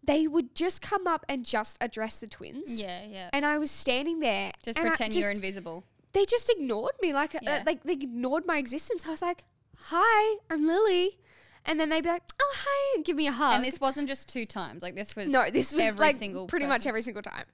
they 0.03 0.27
would 0.27 0.57
just 0.57 0.83
come 0.83 1.07
up 1.07 1.25
and 1.29 1.45
just 1.45 1.79
address 1.81 2.17
the 2.17 2.27
twins. 2.27 2.81
yeah, 2.81 3.05
yeah. 3.09 3.31
And 3.33 3.47
I 3.47 3.59
was 3.59 3.71
standing 3.71 4.19
there. 4.19 4.51
Just 4.65 4.77
pretend 4.77 5.15
you're 5.15 5.31
invisible. 5.31 5.85
They 6.13 6.25
just 6.27 6.51
ignored 6.51 6.93
me 7.01 7.13
like 7.13 7.35
uh, 7.35 7.61
like 7.67 7.83
they 7.85 7.93
ignored 7.95 8.47
my 8.47 8.59
existence. 8.59 9.07
I 9.07 9.11
was 9.11 9.23
like, 9.23 9.45
"Hi, 9.77 10.37
I'm 10.51 10.67
Lily," 10.67 11.19
and 11.65 11.79
then 11.81 11.89
they'd 11.89 12.03
be 12.03 12.09
like, 12.09 12.23
"Oh, 12.41 12.53
hi," 12.57 12.97
and 12.97 13.05
give 13.05 13.17
me 13.17 13.27
a 13.27 13.33
hug. 13.33 13.55
And 13.57 13.65
this 13.65 13.81
wasn't 13.81 14.09
just 14.09 14.29
two 14.29 14.47
times. 14.47 14.83
Like 14.83 14.95
this 14.95 15.17
was 15.17 15.29
no, 15.29 15.49
this 15.51 15.73
was 15.73 15.83
every 15.83 16.01
like 16.01 16.17
single 16.17 16.47
pretty 16.47 16.67
much 16.67 16.87
every 16.87 17.03
single 17.03 17.23
time. 17.23 17.45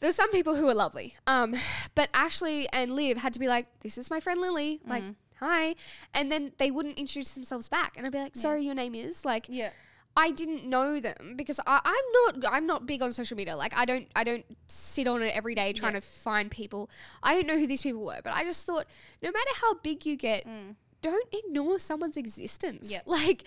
There 0.00 0.08
were 0.08 0.12
some 0.12 0.30
people 0.30 0.54
who 0.54 0.66
were 0.66 0.74
lovely, 0.74 1.14
um, 1.26 1.54
but 1.94 2.10
Ashley 2.12 2.68
and 2.70 2.92
Liv 2.94 3.16
had 3.16 3.32
to 3.32 3.38
be 3.38 3.48
like, 3.48 3.66
"This 3.80 3.96
is 3.96 4.10
my 4.10 4.20
friend 4.20 4.40
Lily," 4.40 4.80
like, 4.86 5.02
Mm. 5.02 5.14
"Hi," 5.40 5.74
and 6.12 6.30
then 6.30 6.52
they 6.58 6.70
wouldn't 6.70 6.98
introduce 6.98 7.30
themselves 7.32 7.68
back, 7.70 7.96
and 7.96 8.04
I'd 8.04 8.12
be 8.12 8.18
like, 8.18 8.36
"Sorry, 8.36 8.62
your 8.62 8.74
name 8.74 8.94
is 8.94 9.24
like." 9.24 9.46
Yeah. 9.48 9.70
I 10.18 10.30
didn't 10.30 10.64
know 10.64 10.98
them 10.98 11.34
because 11.36 11.60
I, 11.66 11.80
I'm 11.84 12.42
not 12.42 12.52
I'm 12.52 12.66
not 12.66 12.86
big 12.86 13.02
on 13.02 13.12
social 13.12 13.36
media. 13.36 13.54
Like 13.56 13.76
I 13.76 13.84
don't 13.84 14.08
I 14.16 14.24
don't 14.24 14.44
sit 14.66 15.06
on 15.06 15.22
it 15.22 15.34
every 15.36 15.54
day 15.54 15.72
trying 15.72 15.92
Yeah. 15.94 16.00
to 16.00 16.06
find 16.06 16.50
people. 16.50 16.88
I 17.22 17.34
didn't 17.34 17.48
know 17.48 17.58
who 17.58 17.66
these 17.66 17.82
people 17.82 18.04
were, 18.04 18.20
but 18.24 18.32
I 18.34 18.44
just 18.44 18.64
thought 18.66 18.86
no 19.22 19.30
matter 19.30 19.50
how 19.60 19.74
big 19.74 20.06
you 20.06 20.16
get, 20.16 20.46
don't 21.02 21.28
ignore 21.34 21.78
someone's 21.78 22.16
existence. 22.16 22.88
Mm. 22.88 22.92
Yep. 22.92 23.02
Like 23.06 23.44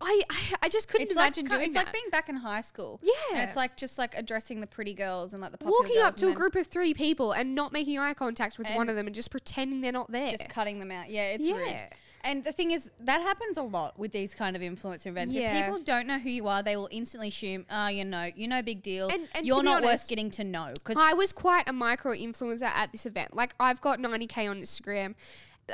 I, 0.00 0.20
I 0.28 0.54
I 0.64 0.68
just 0.68 0.88
couldn't 0.88 1.06
It's 1.06 1.14
imagine 1.16 1.44
ki- 1.46 1.50
doing 1.54 1.66
it's 1.66 1.74
that. 1.74 1.86
like 1.86 1.92
being 1.94 2.10
back 2.10 2.28
in 2.28 2.36
high 2.36 2.60
school. 2.60 3.00
Yeah. 3.02 3.12
And 3.38 3.48
it's 3.48 3.56
like 3.56 3.76
just 3.76 3.96
like 3.96 4.14
addressing 4.14 4.60
the 4.60 4.66
pretty 4.66 4.92
girls 4.92 5.32
and 5.32 5.40
like 5.40 5.52
the 5.52 5.56
popular 5.58 5.78
Walking 5.80 6.02
up 6.02 6.16
to 6.16 6.28
a 6.28 6.34
group 6.34 6.54
of 6.56 6.66
three 6.66 6.92
people 6.92 7.32
and 7.32 7.54
not 7.54 7.72
making 7.72 7.98
eye 7.98 8.12
contact 8.12 8.58
with 8.58 8.68
one 8.74 8.90
of 8.90 8.96
them 8.96 9.06
and 9.06 9.14
just 9.14 9.30
pretending 9.30 9.80
they're 9.80 9.92
not 9.92 10.10
there. 10.12 10.32
just 10.32 10.48
cutting 10.50 10.80
them 10.80 10.90
out. 10.90 11.08
Yeah, 11.08 11.28
it's 11.30 11.46
yeah. 11.46 11.56
rude. 11.56 11.88
And 12.24 12.42
the 12.42 12.52
thing 12.52 12.70
is, 12.70 12.90
that 13.00 13.20
happens 13.20 13.58
a 13.58 13.62
lot 13.62 13.98
with 13.98 14.10
these 14.12 14.34
kind 14.34 14.56
of 14.56 14.62
influencer 14.62 15.06
events. 15.06 15.34
Yeah. 15.34 15.54
If 15.58 15.64
people 15.66 15.80
don't 15.84 16.06
know 16.06 16.18
who 16.18 16.30
you 16.30 16.48
are, 16.48 16.62
they 16.62 16.74
will 16.76 16.88
instantly 16.90 17.28
assume, 17.28 17.66
oh, 17.70 17.88
you 17.88 18.04
know, 18.04 18.30
you're 18.34 18.48
no 18.48 18.62
big 18.62 18.82
deal. 18.82 19.08
And- 19.08 19.28
and 19.34 19.46
you're 19.46 19.62
not 19.62 19.84
honest, 19.84 20.04
worth 20.04 20.08
getting 20.08 20.30
to 20.32 20.44
know. 20.44 20.72
Because 20.74 20.96
I 20.98 21.12
was 21.12 21.32
quite 21.32 21.68
a 21.68 21.72
micro 21.72 22.12
influencer 22.12 22.62
at 22.62 22.90
this 22.92 23.04
event. 23.06 23.36
Like 23.36 23.54
I've 23.60 23.80
got 23.80 23.98
90k 24.00 24.48
on 24.50 24.60
Instagram. 24.60 25.14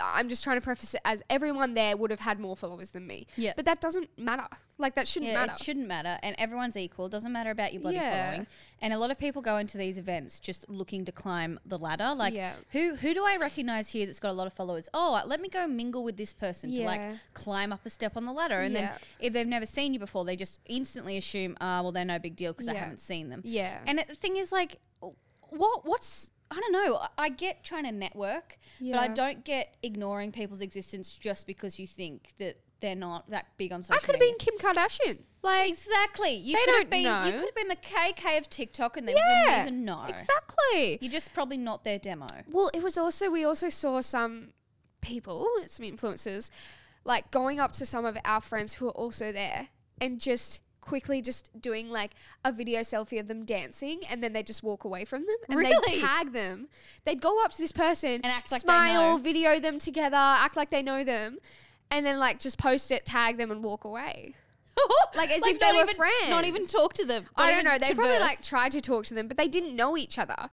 I'm 0.01 0.29
just 0.29 0.45
trying 0.45 0.57
to 0.57 0.61
preface 0.61 0.95
it 0.95 1.01
as 1.05 1.23
everyone 1.31 1.75
there 1.75 1.97
would 1.97 2.11
have 2.11 2.21
had 2.21 2.39
more 2.39 2.57
followers 2.57 2.91
than 2.91 3.07
me. 3.07 3.27
Yeah. 3.37 3.55
But 3.57 3.65
that 3.65 3.81
doesn't 3.81 4.09
matter. 4.19 4.47
Like 4.79 4.95
that 4.95 5.09
shouldn't 5.09 5.33
yeah, 5.33 5.39
matter. 5.41 5.53
it 5.53 5.65
shouldn't 5.65 5.87
matter. 5.89 6.19
And 6.23 6.37
everyone's 6.39 6.77
equal. 6.77 7.09
Doesn't 7.09 7.33
matter 7.33 7.51
about 7.51 7.73
your 7.73 7.83
bloody 7.83 7.97
Yeah. 7.97 8.31
following. 8.31 8.47
And 8.81 8.93
a 8.95 8.99
lot 8.99 9.11
of 9.11 9.19
people 9.19 9.43
go 9.43 9.57
into 9.57 9.77
these 9.79 9.99
events 9.99 10.39
just 10.41 10.69
looking 10.71 11.05
to 11.07 11.13
climb 11.13 11.59
the 11.67 11.77
ladder. 11.79 12.15
Like, 12.17 12.35
Yeah. 12.35 12.55
who 12.73 12.95
who 12.97 13.13
do 13.15 13.25
I 13.25 13.37
recognize 13.37 13.89
here 13.91 14.07
that's 14.07 14.21
got 14.21 14.31
a 14.31 14.33
lot 14.33 14.47
of 14.47 14.53
followers? 14.53 14.89
Oh, 14.95 15.21
let 15.27 15.41
me 15.41 15.49
go 15.49 15.67
mingle 15.67 16.05
with 16.05 16.17
this 16.17 16.33
person 16.33 16.73
to 16.73 16.83
like 16.85 17.01
climb 17.35 17.73
up 17.73 17.85
a 17.85 17.91
step 17.91 18.17
on 18.17 18.25
the 18.27 18.33
ladder. 18.33 18.61
And 18.61 18.75
then 18.77 18.91
if 19.19 19.33
they've 19.33 19.47
never 19.47 19.67
seen 19.67 19.93
you 19.93 19.99
before, 20.01 20.25
they 20.25 20.37
just 20.37 20.61
instantly 20.67 21.17
assume, 21.17 21.57
ah, 21.61 21.83
well, 21.83 21.93
they're 21.93 22.05
no 22.05 22.19
big 22.19 22.37
deal 22.37 22.53
because 22.53 22.69
I 22.69 22.75
haven't 22.75 23.01
seen 23.01 23.29
them. 23.29 23.43
yeah. 23.45 23.81
And 23.87 23.99
it- 23.99 24.09
the 24.09 24.15
thing 24.15 24.37
is, 24.37 24.51
like, 24.53 24.79
what 25.51 25.85
what's 25.85 26.31
I 26.51 26.59
don't 26.61 26.73
know. 26.73 27.01
I- 27.17 27.29
get 27.29 27.63
trying 27.63 27.85
to 27.85 27.93
network, 27.93 28.59
but 28.81 28.97
I 28.97 29.09
don't 29.09 29.45
get 29.45 29.77
ignoring 29.83 30.33
people's 30.33 30.61
existence 30.61 31.15
just 31.17 31.47
because 31.47 31.79
you 31.79 31.87
think 31.87 32.33
that 32.39 32.59
they're 32.81 32.97
not 32.97 33.31
that 33.31 33.47
big 33.57 33.73
on 33.73 33.83
social. 33.83 33.95
Media. 33.95 34.03
I 34.03 34.07
could 34.07 34.15
have 34.17 34.21
been 34.21 34.39
Kim 34.39 34.59
Kardashian. 34.59 35.19
Like 35.43 35.69
Exactly. 35.71 36.35
You 36.35 36.57
They 36.57 36.65
could 36.65 36.75
have 36.81 36.91
been 36.91 37.03
know. 37.05 37.25
you 37.25 37.33
could 37.33 37.45
have 37.45 37.55
been 37.55 37.69
the 37.69 37.77
KK 37.77 38.39
of 38.39 38.51
TikTok 38.51 38.97
and 38.97 39.07
they 39.07 39.15
yeah, 39.15 39.45
wouldn't 39.45 39.69
even 39.69 39.85
know. 39.85 40.05
Exactly. 40.09 40.99
You're 41.01 41.13
just 41.13 41.33
probably 41.33 41.57
not 41.57 41.85
their 41.85 41.99
demo. 41.99 42.27
Well, 42.51 42.71
it 42.75 42.83
was 42.83 42.99
also 42.99 43.31
we 43.31 43.45
also 43.45 43.69
saw 43.69 44.01
some 44.01 44.49
people, 45.01 45.47
some 45.67 45.87
influencers, 45.87 46.51
like 47.05 47.31
going 47.31 47.61
up 47.61 47.73
to 47.73 47.87
some 47.87 48.05
of 48.05 48.19
our 48.25 48.41
friends 48.41 48.75
who 48.75 48.89
are 48.89 48.93
also 48.93 49.33
there 49.33 49.69
and 50.01 50.21
just 50.21 50.61
quickly 50.91 51.23
just 51.23 51.51
doing 51.63 51.89
like 51.89 52.11
a 52.45 52.51
video 52.51 52.81
selfie 52.81 53.21
of 53.21 53.29
them 53.29 53.45
dancing 53.45 54.01
and 54.11 54.25
then 54.25 54.33
they 54.33 54.43
just 54.43 54.65
walk 54.65 54.83
away 54.83 55.05
from 55.05 55.21
them 55.25 55.37
and 55.49 55.57
Really? 55.57 55.73
they 55.87 56.01
tag 56.01 56.33
them. 56.33 56.67
They'd 57.05 57.21
go 57.21 57.45
up 57.45 57.53
to 57.53 57.59
this 57.59 57.71
person 57.71 58.15
And 58.15 58.27
act 58.27 58.51
like 58.51 58.63
they 58.63 58.67
smile, 58.67 59.19
video 59.19 59.61
them 59.61 59.79
together, 59.79 60.17
act 60.17 60.57
like 60.57 60.71
they 60.71 60.83
know 60.83 61.05
them, 61.05 61.39
and 61.93 62.05
then 62.05 62.19
like 62.19 62.41
just 62.41 62.59
post 62.59 62.91
it, 62.91 63.05
tag 63.07 63.39
them 63.39 63.53
and 63.53 63.63
walk 63.63 63.85
away. 63.85 64.35
Like, 65.15 65.31
as 65.31 65.43
if 65.45 65.61
they 65.61 65.73
were 65.73 65.83
even, 65.83 66.31
Not 66.31 66.45
even 66.45 66.67
talk 66.67 66.95
to 66.95 67.05
them. 67.05 67.27
I 67.37 67.51
don't 67.51 67.65
know. 67.65 67.77
They 67.79 67.93
probably 67.95 68.19
like 68.21 68.43
tried 68.43 68.73
to 68.73 68.81
talk 68.81 69.05
to 69.07 69.15
them, 69.15 69.29
but 69.29 69.37
they 69.37 69.49
didn't 69.49 69.77
know 69.77 69.97
each 69.97 70.19
other. 70.19 70.51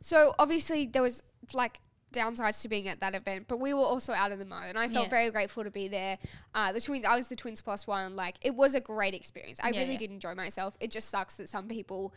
So 0.00 0.34
obviously 0.38 0.86
there 0.86 1.02
was 1.02 1.22
like 1.52 1.80
downsides 2.12 2.60
to 2.62 2.68
being 2.68 2.88
at 2.88 3.00
that 3.00 3.14
event, 3.14 3.46
but 3.48 3.58
we 3.60 3.72
were 3.74 3.80
also 3.80 4.12
out 4.12 4.32
of 4.32 4.38
the 4.38 4.44
mode, 4.44 4.64
and 4.68 4.78
I 4.78 4.88
felt 4.88 5.06
Yeah. 5.06 5.10
very 5.10 5.30
grateful 5.30 5.64
to 5.64 5.70
be 5.70 5.88
there. 5.88 6.18
Uh, 6.54 6.72
the 6.72 6.80
twins, 6.80 7.04
I 7.06 7.16
was 7.16 7.28
the 7.28 7.36
twins 7.36 7.60
plus 7.62 7.86
one. 7.86 8.14
Like 8.16 8.36
it 8.42 8.54
was 8.54 8.74
a 8.74 8.80
great 8.80 9.14
experience. 9.14 9.58
I 9.62 9.70
Yeah, 9.70 9.80
really 9.80 9.92
yeah. 9.92 9.98
did 9.98 10.10
enjoy 10.10 10.34
myself. 10.34 10.76
It 10.80 10.90
just 10.90 11.10
sucks 11.10 11.36
that 11.36 11.48
some 11.48 11.68
people 11.68 12.12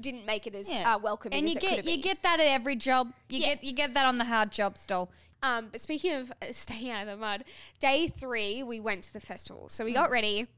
didn't 0.00 0.26
make 0.26 0.46
it 0.46 0.54
as 0.56 0.68
uh, 0.68 0.98
welcoming 1.00 1.38
and 1.38 1.48
you 1.48 1.54
get 1.54 1.84
you 1.84 1.98
get 2.02 2.22
that 2.24 2.40
at 2.40 2.46
every 2.46 2.74
job. 2.74 3.12
You 3.28 3.38
get 3.40 3.62
you 3.62 3.72
get 3.72 3.94
that 3.94 4.06
on 4.06 4.18
the 4.18 4.24
hard 4.24 4.50
job 4.50 4.76
stall. 4.76 5.10
Um, 5.42 5.68
but 5.70 5.80
speaking 5.80 6.12
of 6.14 6.32
uh, 6.42 6.46
staying 6.50 6.90
out 6.90 7.02
of 7.02 7.06
the 7.08 7.16
mud, 7.16 7.44
day 7.78 8.08
three 8.08 8.62
we 8.62 8.80
went 8.80 9.04
to 9.04 9.12
the 9.12 9.20
festival. 9.20 9.68
So 9.68 9.84
we 9.84 9.92
Mm. 9.92 9.96
got 9.96 10.10
ready, 10.10 10.48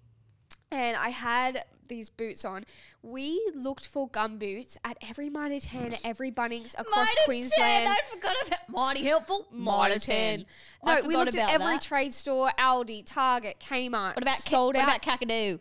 and 0.71 0.97
I 0.97 1.11
had 1.11 1.65
these 1.89 2.09
boots 2.09 2.45
on. 2.45 2.65
We 3.03 3.41
looked 3.55 3.87
for 3.87 4.09
gum 4.09 4.39
boots 4.39 4.77
at 4.85 4.97
every 5.09 5.31
Mitre 5.31 5.61
10, 5.61 5.95
every 6.05 6.31
Bunnings 6.33 6.75
across 6.79 7.15
Queensland. 7.25 7.89
I 7.89 8.01
forgot 8.13 8.35
about 8.47 8.69
Mighty 8.69 9.05
helpful. 9.05 9.47
Mitre 9.53 9.99
10. 9.99 10.47
No, 10.85 10.93
I 10.93 11.01
we 11.03 11.17
looked 11.17 11.37
at 11.37 11.53
every 11.55 11.75
that. 11.75 11.83
trade 11.83 12.13
store, 12.13 12.51
Aldi, 12.59 13.05
Target, 13.07 13.61
Kmart. 13.61 14.15
What 14.17 14.23
about 14.23 14.43
ca- 14.45 14.51
sold 14.51 14.75
what 14.75 14.83
out? 14.89 14.99
about 14.99 15.21
Kakadu? 15.21 15.61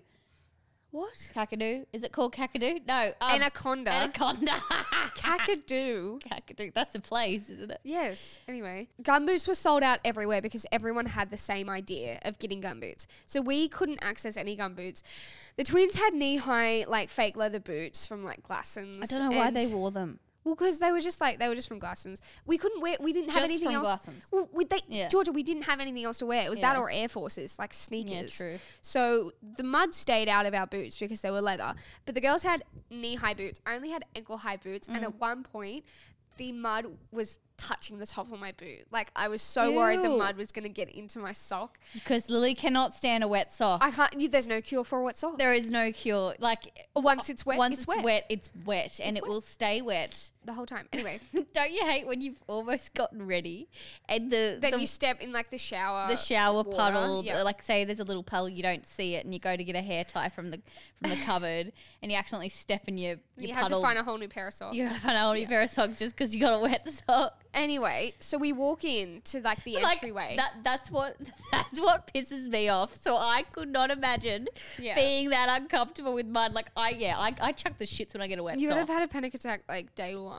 What? 0.95 1.29
Kakadu? 1.35 1.85
Is 1.91 2.03
it 2.03 2.13
called 2.13 2.33
Kakadu? 2.33 2.79
No. 2.87 3.11
Um, 3.19 3.35
Anaconda. 3.35 3.91
Anaconda. 3.91 4.51
Kakadu. 5.17 6.21
Kakadu. 6.21 6.73
That's 6.73 6.95
a 6.95 7.01
place, 7.01 7.49
isn't 7.49 7.69
it? 7.69 7.79
Yes. 7.83 8.39
Anyway, 8.47 8.87
gum 9.01 9.25
boots 9.25 9.45
were 9.45 9.55
sold 9.55 9.83
out 9.83 9.99
everywhere 10.05 10.41
because 10.41 10.65
everyone 10.71 11.05
had 11.05 11.31
the 11.31 11.37
same 11.37 11.69
idea 11.69 12.19
of 12.23 12.39
getting 12.39 12.61
gum 12.61 12.79
boots. 12.79 13.07
So 13.25 13.41
we 13.41 13.67
couldn't 13.67 13.99
access 14.01 14.37
any 14.37 14.55
gum 14.55 14.73
boots. 14.73 15.03
The 15.57 15.65
twins 15.65 15.99
had 15.99 16.13
knee 16.13 16.37
high, 16.37 16.85
like 16.87 17.09
fake 17.09 17.35
leather 17.35 17.59
boots 17.59 18.07
from 18.07 18.23
like 18.23 18.41
Glassons. 18.41 19.03
I 19.03 19.05
don't 19.05 19.29
know 19.29 19.37
why 19.37 19.51
they 19.51 19.67
wore 19.67 19.91
them. 19.91 20.19
Well, 20.45 20.53
because 20.55 20.77
they 20.79 20.91
were 20.91 21.01
just 21.01 21.19
like 21.19 21.39
they 21.39 21.49
were 21.49 21.55
just 21.55 21.67
from 21.67 21.79
Glassons. 21.79 22.21
We 22.45 22.57
couldn't 22.59 22.79
wear. 22.79 22.95
We 22.99 23.11
didn't 23.11 23.31
have 23.31 23.41
Just 23.41 23.51
anything 23.51 23.67
from 23.73 23.75
else. 23.85 23.87
Glassons. 24.05 24.31
Well, 24.31 24.47
we, 24.53 24.63
they, 24.65 24.79
Yeah. 24.87 25.09
Georgia, 25.09 25.31
we 25.31 25.41
didn't 25.43 25.63
have 25.63 25.79
anything 25.79 26.03
else 26.05 26.19
to 26.19 26.27
wear. 26.27 26.45
It 26.45 26.49
was 26.49 26.59
that 26.59 26.75
Yeah. 26.75 26.81
or 26.81 26.89
Air 26.91 27.09
Forces, 27.09 27.57
like 27.57 27.73
sneakers. 27.73 28.35
true. 28.37 28.59
So 28.81 29.31
the 29.57 29.63
mud 29.63 29.93
stayed 29.95 30.29
out 30.29 30.45
of 30.45 30.53
our 30.53 30.67
boots 30.67 30.97
because 30.97 31.21
they 31.21 31.31
were 31.31 31.41
leather. 31.41 31.73
But 32.05 32.13
the 32.15 32.21
girls 32.21 32.43
had 32.43 32.63
knee 32.91 33.15
high 33.15 33.33
boots. 33.33 33.59
I 33.65 33.75
only 33.75 33.89
had 33.89 34.05
ankle 34.15 34.37
high 34.37 34.57
boots, 34.57 34.87
and 34.87 34.97
Mm. 34.97 35.03
at 35.03 35.15
one 35.19 35.41
point, 35.43 35.83
the 36.37 36.51
mud 36.51 36.85
was 37.11 37.39
touching 37.57 37.97
the 37.97 38.05
top 38.05 38.29
of 38.31 38.37
my 38.39 38.51
boot. 38.51 38.85
Like 38.91 39.09
I 39.15 39.29
was 39.29 39.41
so 39.41 39.71
worried 39.71 39.99
the 39.99 40.09
Ew. 40.11 40.17
mud 40.17 40.35
was 40.35 40.51
going 40.51 40.63
to 40.63 40.69
get 40.69 40.89
into 40.89 41.17
my 41.19 41.31
sock. 41.31 41.79
Because 41.93 42.29
Lily 42.29 42.53
cannot 42.53 42.93
stand 42.93 43.23
a 43.23 43.27
wet 43.27 43.53
sock. 43.53 43.81
I 43.81 43.89
can't. 43.89 44.19
You, 44.19 44.27
there's 44.27 44.45
no 44.47 44.59
cure 44.61 44.83
for 44.83 44.99
a 44.99 45.03
wet 45.03 45.17
sock. 45.17 45.37
there 45.39 45.53
is 45.53 45.71
no 45.71 45.91
cure. 45.93 46.35
Like 46.39 46.87
Once 46.95 47.29
it's 47.29 47.45
wet, 47.45 47.57
once 47.57 47.75
it's 47.83 47.87
wet. 47.87 48.25
it's 48.29 48.49
wet, 48.65 48.99
and 49.01 49.15
it 49.17 49.25
will 49.25 49.39
stay 49.41 49.81
wet. 49.81 50.29
The 50.45 50.53
whole 50.53 50.65
time. 50.65 50.87
Anyway, 50.93 51.19
Don't 51.53 51.71
you 51.71 51.85
hate 51.85 52.05
when 52.07 52.21
you've 52.21 52.41
almost 52.47 52.93
gotten 52.93 53.25
ready 53.27 53.67
and 54.07 54.29
the 54.31 54.57
then 54.61 54.71
the, 54.71 54.79
you 54.81 54.87
step 54.87 55.21
in 55.21 55.31
like 55.31 55.49
the 55.49 55.57
shower. 55.57 56.07
the 56.07 56.15
shower 56.15 56.63
water. 56.63 56.77
puddle, 56.77 57.23
Yeah. 57.23 57.41
like 57.43 57.61
say 57.61 57.83
there's 57.85 57.99
a 57.99 58.03
little 58.03 58.23
puddle 58.23 58.47
you 58.49 58.63
don't 58.63 58.85
see 58.85 59.15
it, 59.15 59.25
and 59.25 59.33
you 59.33 59.39
go 59.39 59.55
to 59.55 59.63
get 59.63 59.75
a 59.75 59.81
hair 59.81 60.03
tie 60.03 60.29
from 60.29 60.51
the 60.51 60.61
from 61.01 61.09
the 61.11 61.15
cupboard, 61.25 61.71
and 62.01 62.11
you 62.11 62.17
accidentally 62.17 62.49
step 62.49 62.87
in 62.87 62.97
your 62.97 63.15
your 63.37 63.47
you 63.49 63.53
have 63.53 63.67
to 63.69 63.81
find 63.81 63.97
a 63.99 64.03
whole 64.03 64.17
new 64.17 64.27
pair 64.27 64.47
of 64.47 64.53
socks. 64.53 64.75
you 64.75 64.85
have 64.87 64.95
to 64.95 65.01
find 65.01 65.17
a 65.17 65.21
whole 65.21 65.33
new 65.33 65.47
pair 65.47 65.61
of 65.63 65.69
socks 65.69 65.97
just 65.97 66.15
because 66.15 66.33
you 66.35 66.41
got 66.41 66.53
a 66.53 66.59
wet 66.59 66.87
sock. 67.07 67.41
Anyway, 67.53 68.13
so 68.19 68.37
we 68.37 68.51
walk 68.51 68.83
in 68.83 69.21
to 69.23 69.39
like 69.41 69.63
the 69.63 69.75
Like 69.75 70.03
entryway. 70.03 70.35
that 70.37 70.51
that's 70.63 70.91
what 70.91 71.15
that's 71.51 71.79
what 71.79 72.11
pisses 72.13 72.47
me 72.47 72.67
off. 72.69 72.95
So 72.95 73.15
I 73.15 73.43
could 73.53 73.69
not 73.69 73.91
imagine 73.91 74.47
Yeah. 74.77 74.95
being 74.95 75.29
that 75.29 75.61
uncomfortable 75.61 76.13
with 76.13 76.25
mud. 76.27 76.51
Like 76.53 76.67
I 76.75 76.89
yeah, 76.97 77.15
I, 77.17 77.33
I 77.41 77.51
chuck 77.53 77.77
the 77.77 77.85
shits 77.85 78.13
when 78.13 78.21
I 78.21 78.27
get 78.27 78.39
a 78.39 78.43
wet 78.43 78.55
sock. 78.55 78.61
you 78.61 78.67
would 78.69 78.77
have 78.77 78.89
had 78.89 79.03
a 79.03 79.07
panic 79.07 79.33
attack 79.33 79.61
like 79.69 79.95
day 79.95 80.15
one. 80.17 80.34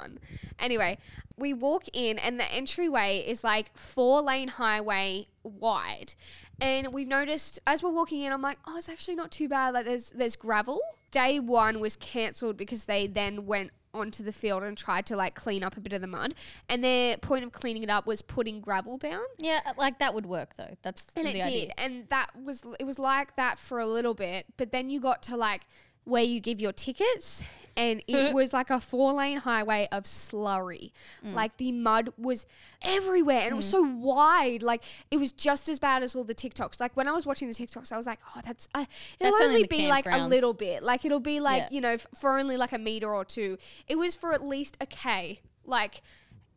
Anyway, 0.58 0.98
we 1.36 1.52
walk 1.52 1.84
in 1.92 2.18
and 2.18 2.40
the 2.40 2.50
entryway 2.52 3.24
is 3.26 3.44
like 3.44 3.76
four 3.76 4.22
lane 4.22 4.48
highway 4.48 5.26
wide. 5.42 6.14
And 6.60 6.92
we've 6.92 7.08
noticed 7.08 7.60
as 7.66 7.82
we're 7.82 7.90
walking 7.90 8.22
in, 8.22 8.32
I'm 8.32 8.42
like, 8.42 8.58
oh, 8.66 8.76
it's 8.76 8.88
actually 8.88 9.16
not 9.16 9.30
too 9.30 9.48
bad. 9.48 9.74
Like 9.74 9.84
there's 9.84 10.10
there's 10.10 10.36
gravel. 10.36 10.80
Day 11.10 11.38
one 11.40 11.80
was 11.80 11.96
cancelled 11.96 12.56
because 12.56 12.86
they 12.86 13.06
then 13.06 13.46
went 13.46 13.70
onto 13.96 14.22
the 14.22 14.32
field 14.32 14.62
and 14.62 14.76
tried 14.76 15.06
to 15.06 15.16
like 15.16 15.34
clean 15.34 15.64
up 15.64 15.76
a 15.76 15.80
bit 15.80 15.92
of 15.92 16.00
the 16.00 16.06
mud. 16.06 16.34
And 16.68 16.84
their 16.84 17.16
point 17.16 17.44
of 17.44 17.52
cleaning 17.52 17.82
it 17.82 17.90
up 17.90 18.06
was 18.06 18.22
putting 18.22 18.60
gravel 18.60 18.98
down. 18.98 19.22
yeah, 19.38 19.60
uh, 19.66 19.72
like 19.78 19.98
that 19.98 20.14
would 20.14 20.26
work 20.26 20.54
though. 20.56 20.76
That's 20.82 21.06
and 21.16 21.26
the 21.26 21.38
it 21.38 21.44
idea. 21.44 21.66
did 21.66 21.72
and 21.78 22.08
that 22.10 22.30
was 22.42 22.62
it 22.78 22.84
was 22.84 22.98
like 22.98 23.36
that 23.36 23.58
for 23.58 23.80
a 23.80 23.86
little 23.86 24.14
bit 24.14 24.46
but 24.56 24.70
then 24.72 24.90
you 24.90 25.00
got 25.00 25.22
to 25.24 25.36
like 25.36 25.62
where 26.06 26.22
you 26.22 26.40
give 26.40 26.60
your 26.60 26.72
tickets 26.72 27.44
and 27.76 28.02
it 28.06 28.32
was 28.38 28.54
like 28.54 28.70
a 28.70 28.80
four 28.80 29.12
lane 29.12 29.36
highway 29.36 29.86
of 29.92 30.04
slurry. 30.04 30.92
Mm. 31.22 31.34
like 31.34 31.56
the 31.58 31.72
mud 31.72 32.10
was 32.16 32.46
everywhere 32.80 33.40
and 33.40 33.52
it 33.52 33.54
was 33.54 33.68
so 33.68 33.82
wide. 33.82 34.62
Like 34.62 34.82
it 35.10 35.18
was 35.18 35.32
just 35.32 35.68
as 35.68 35.78
bad 35.78 36.02
as 36.02 36.14
all 36.14 36.24
the 36.24 36.34
tiktoks. 36.34 36.80
Like 36.80 36.96
when 36.96 37.06
i 37.06 37.12
was 37.12 37.26
watching 37.26 37.48
the 37.48 37.54
tiktoks 37.54 37.92
i 37.92 37.96
was 37.98 38.06
like 38.06 38.20
oh 38.34 38.40
that's 38.44 38.68
uh, 38.74 38.86
it'll 39.20 39.32
That's 39.32 39.44
only 39.44 39.56
only 39.56 39.66
be 39.66 39.88
like 39.88 40.06
a 40.10 40.26
little 40.26 40.54
bit. 40.54 40.82
Like 40.82 41.04
it'll 41.04 41.20
be 41.20 41.40
like 41.40 41.64
Yeah. 41.64 41.68
you 41.72 41.80
know 41.82 41.92
f- 41.92 42.06
for 42.14 42.38
only 42.38 42.56
like 42.56 42.72
a 42.72 42.78
meter 42.78 43.12
or 43.14 43.24
two. 43.24 43.58
It 43.88 43.96
was 43.98 44.14
for 44.16 44.32
at 44.32 44.42
least 44.42 44.76
a 44.80 44.86
k. 44.86 45.40
Like 45.66 46.00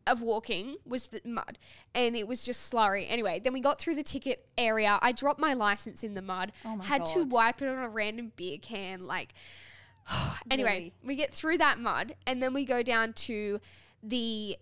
of 0.06 0.22
walking 0.22 0.76
was 0.86 1.08
the 1.08 1.20
mud 1.24 1.58
and 1.94 2.16
it 2.16 2.26
was 2.26 2.44
just 2.44 2.72
slurry. 2.72 3.06
Anyway, 3.08 3.40
then 3.42 3.52
we 3.52 3.60
got 3.60 3.78
through 3.78 3.94
the 3.94 4.02
ticket 4.02 4.46
area. 4.58 4.98
I 5.02 5.12
dropped 5.12 5.40
my 5.40 5.54
license 5.54 6.02
in 6.02 6.14
the 6.14 6.22
mud. 6.22 6.52
Oh 6.64 6.76
my 6.76 6.84
had 6.84 7.06
to 7.06 7.24
wipe 7.24 7.62
it 7.62 7.68
on 7.68 7.78
a 7.82 7.88
random 7.88 8.32
beer 8.36 8.58
can 8.60 9.06
like 9.06 9.34
anyway, 10.50 10.70
Really? 10.70 10.92
we 11.04 11.16
get 11.16 11.34
through 11.34 11.58
that 11.58 11.78
mud 11.78 12.14
and 12.26 12.42
then 12.42 12.54
we 12.54 12.64
go 12.64 12.82
down 12.82 13.12
to 13.14 13.60
the 14.02 14.56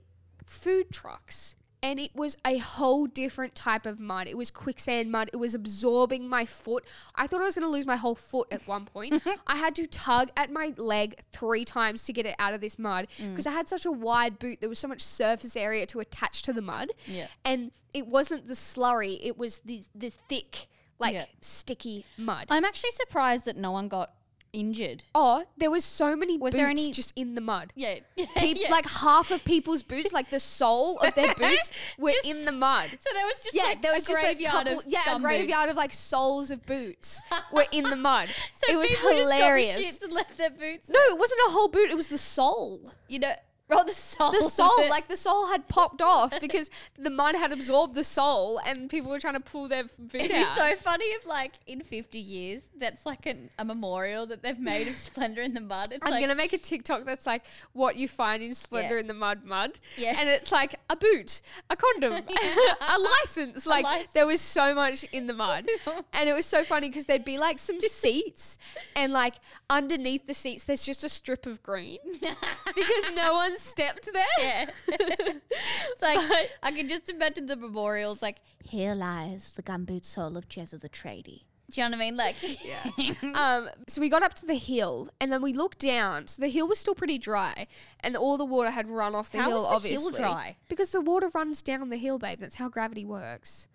food 0.47 0.91
trucks. 0.91 1.55
And 1.83 2.01
it 2.01 2.11
was 2.15 2.37
a 2.45 2.59
whole 2.59 3.07
different 3.07 3.55
type 3.55 3.87
of 3.87 4.01
mud. 4.01 4.27
It 4.27 4.37
was 4.37 4.51
quicksand 4.51 5.13
mud. 5.13 5.31
It 5.33 5.37
was 5.37 5.55
absorbing 5.55 6.29
my 6.29 6.45
foot. 6.45 6.85
I 7.15 7.27
thought 7.27 7.41
I 7.41 7.45
was 7.45 7.55
going 7.55 7.65
to 7.67 7.71
lose 7.71 7.87
my 7.87 7.97
whole 7.97 8.15
foot 8.17 8.49
at 8.51 8.67
one 8.67 8.85
point. 8.85 9.23
I 9.47 9.57
had 9.57 9.75
to 9.77 9.87
tug 9.87 10.31
at 10.37 10.51
my 10.51 10.75
leg 10.77 11.21
three 11.33 11.65
times 11.65 12.05
to 12.07 12.13
get 12.13 12.27
it 12.27 12.35
out 12.39 12.53
of 12.55 12.61
this 12.61 12.79
mud 12.79 13.07
Mm. 13.19 13.31
because 13.31 13.47
I 13.47 13.53
had 13.53 13.69
such 13.69 13.87
a 13.87 13.93
wide 13.93 14.39
boot. 14.39 14.61
There 14.61 14.69
was 14.69 14.79
so 14.79 14.89
much 14.89 15.03
surface 15.03 15.57
area 15.57 15.87
to 15.87 16.01
attach 16.01 16.43
to 16.43 16.53
the 16.53 16.63
mud. 16.63 16.89
Yeah. 17.07 17.29
And 17.45 17.71
it 17.95 18.07
wasn't 18.07 18.49
the 18.49 18.55
slurry, 18.55 19.19
it 19.23 19.39
was 19.39 19.61
the, 19.65 19.83
the 19.95 20.11
thick, 20.11 20.67
like 20.99 21.15
Yeah. 21.15 21.25
sticky 21.41 22.05
mud. 22.17 22.47
I'm 22.51 22.65
actually 22.65 22.91
surprised 22.93 23.45
that 23.45 23.57
no 23.57 23.71
one 23.73 23.89
got 23.89 24.13
injured. 24.53 25.03
Oh, 25.15 25.45
there 25.57 25.71
was 25.71 25.85
so 25.85 26.17
many 26.17 26.39
Was 26.39 26.53
boots 26.53 26.57
there 26.57 26.69
any- 26.69 26.91
just 26.91 27.13
in 27.17 27.35
the 27.35 27.41
mud. 27.41 27.73
Yeah. 27.77 27.97
Peop- 28.37 28.71
Like 28.71 28.89
half 28.89 29.31
of 29.31 29.45
people's 29.45 29.83
boots, 29.83 30.13
like 30.13 30.31
the 30.31 30.41
sole 30.41 30.99
of 30.99 31.15
their 31.15 31.35
boots, 31.39 31.71
were 31.99 32.11
Just- 32.11 32.25
in 32.27 32.45
the 32.45 32.53
mud. 32.53 32.89
so 32.89 33.15
there 33.15 33.27
was 33.27 33.41
just 33.43 33.55
Yeah, 33.55 33.65
like 33.65 33.83
there 33.83 33.93
was 33.93 34.05
a 34.05 34.13
just 34.13 34.21
graveyard 34.21 34.67
a 34.67 34.71
couple, 34.71 34.79
of 34.81 34.85
yeah, 34.89 35.03
a 35.03 35.05
gum 35.07 35.23
graveyard 35.23 35.65
boots. 35.67 35.71
of 35.73 35.77
like 35.77 35.93
soles 35.93 36.51
of 36.51 36.65
boots 36.67 37.21
were 37.53 37.67
in 37.73 37.85
the 37.85 37.97
mud. 37.97 38.29
So 38.29 38.73
it 38.73 38.77
was 38.77 38.89
people 38.91 39.11
just 39.11 39.21
got 39.21 39.29
the 39.29 39.35
hilarious. 39.35 39.77
shits 39.99 40.03
and 40.03 40.13
left 40.13 40.37
their 40.39 40.51
boots. 40.51 40.89
No, 40.89 40.99
it 41.01 41.19
wasn't 41.19 41.41
a 41.49 41.51
whole 41.51 41.69
boot. 41.69 41.91
It 41.91 41.97
was 41.97 42.09
the 42.09 42.19
sole. 42.19 42.81
You 43.09 43.19
know, 43.21 43.33
oh, 43.71 43.85
the 43.85 43.93
soul. 43.93 44.31
The 44.79 44.85
it. 44.85 44.91
like 44.91 45.09
the 45.09 45.17
soul 45.17 45.47
had 45.49 45.69
popped 45.69 46.01
off 46.03 46.41
because 46.41 46.71
the 46.99 47.11
mud 47.11 47.35
had 47.35 47.53
absorbed 47.53 47.95
the 47.95 48.05
soul 48.05 48.61
and 48.65 48.89
people 48.89 49.11
were 49.11 49.21
trying 49.21 49.35
to 49.35 49.41
pull 49.41 49.69
their 49.69 49.85
boot 49.85 50.15
It'd 50.15 50.29
be 50.31 50.35
out. 50.37 50.57
so 50.57 50.75
funny 50.77 51.05
if, 51.07 51.27
like, 51.27 51.53
in 51.67 51.81
50 51.83 52.19
years, 52.19 52.63
that's 52.79 53.05
like 53.05 53.27
an, 53.27 53.51
a 53.59 53.65
memorial 53.65 54.27
that 54.27 54.43
they've 54.43 54.59
made 54.59 54.89
of 54.89 54.97
Splendor 54.97 55.43
in 55.43 55.55
the 55.55 55.61
Mud. 55.61 55.89
It's 55.93 55.99
I'm 56.03 56.13
like, 56.13 56.21
gonna 56.23 56.35
make 56.35 56.53
a 56.53 56.59
TikTok 56.59 57.05
that's 57.05 57.27
like 57.27 57.45
what 57.73 57.97
you 57.97 58.09
find 58.09 58.43
in 58.43 58.55
Splendor 58.55 58.95
Yeah. 58.95 59.01
in 59.01 59.07
the 59.07 59.15
Mud 59.15 59.45
Mud. 59.45 59.79
Yeah. 59.97 60.15
And 60.19 60.29
it's 60.29 60.51
like 60.53 60.77
a 60.89 60.97
boot, 60.97 61.43
a 61.71 61.77
condom, 61.77 62.13
a 62.81 62.99
license. 62.99 63.67
Like 63.67 63.85
license. 63.85 64.13
there 64.13 64.27
was 64.27 64.41
so 64.41 64.75
much 64.75 65.05
in 65.13 65.27
the 65.27 65.35
mud. 65.35 65.67
and 66.13 66.29
it 66.29 66.33
was 66.33 66.47
so 66.47 66.65
funny 66.65 66.89
because 66.89 67.05
there'd 67.07 67.25
be 67.25 67.39
like 67.39 67.59
some 67.59 67.81
seats 67.81 68.57
and 68.97 69.13
like 69.13 69.35
underneath 69.71 70.27
the 70.27 70.35
seats 70.35 70.65
there's 70.65 70.85
just 70.85 71.05
a 71.05 71.09
strip 71.09 71.45
of 71.47 71.63
green 71.63 71.99
because 72.13 73.11
no 73.15 73.35
one 73.59 73.65
stepped 73.65 74.09
there. 74.13 74.25
yeah. 74.39 74.67
it's 74.89 76.03
like, 76.03 76.51
I 76.63 76.71
can 76.73 76.89
just 76.89 77.09
imagine 77.09 77.47
the 77.47 77.57
memorials 77.57 78.23
like, 78.23 78.37
here 78.65 78.95
lies 78.95 79.53
the 79.53 79.63
gumboot 79.63 80.05
soul 80.05 80.37
of 80.37 80.49
Jezza 80.49 80.81
the 80.81 80.89
Tradie. 80.89 81.43
Do 81.71 81.83
you 81.83 81.89
know 81.89 81.97
what 81.99 82.03
I 82.03 82.11
mean? 82.11 82.17
Like, 82.17 82.37
yeah. 82.65 83.13
Um, 83.35 83.69
so 83.87 84.01
we 84.01 84.09
got 84.09 84.23
up 84.23 84.33
to 84.35 84.47
the 84.47 84.55
hill 84.55 85.09
and 85.21 85.31
then 85.31 85.43
we 85.43 85.53
looked 85.53 85.81
down. 85.81 86.27
So 86.27 86.41
the 86.41 86.49
hill 86.49 86.67
was 86.67 86.79
still 86.79 86.95
pretty 86.95 87.19
dry 87.19 87.67
and 88.01 88.17
all 88.17 88.39
the 88.39 88.45
water 88.45 88.71
had 88.71 88.89
run 88.89 89.15
off 89.15 89.31
the 89.31 89.39
How 89.39 89.51
hill, 89.51 89.79
the 89.81 89.89
hill 89.89 90.11
dry? 90.11 90.57
Because 90.69 90.93
the 90.93 91.01
water 91.03 91.29
runs 91.35 91.61
down 91.61 91.91
the 91.91 91.99
hill, 91.99 92.19
babe. 92.19 92.41
That's 92.41 92.55
how 92.57 92.69
gravity 92.71 93.05
works. 93.05 93.69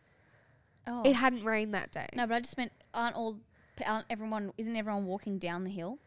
oh. 0.87 1.03
It 1.05 1.13
hadn't 1.15 1.43
rained 1.43 1.73
that 1.75 1.91
day. 1.91 2.07
no, 2.15 2.25
but 2.25 2.33
I 2.35 2.39
just 2.39 2.57
meant, 2.57 2.71
aren't 2.95 3.15
all, 3.15 3.37
aren't 3.85 4.05
everyone, 4.09 4.51
isn't 4.57 4.75
everyone 4.75 5.05
walking 5.05 5.37
down 5.37 5.63
the 5.63 5.69
hill? 5.69 5.99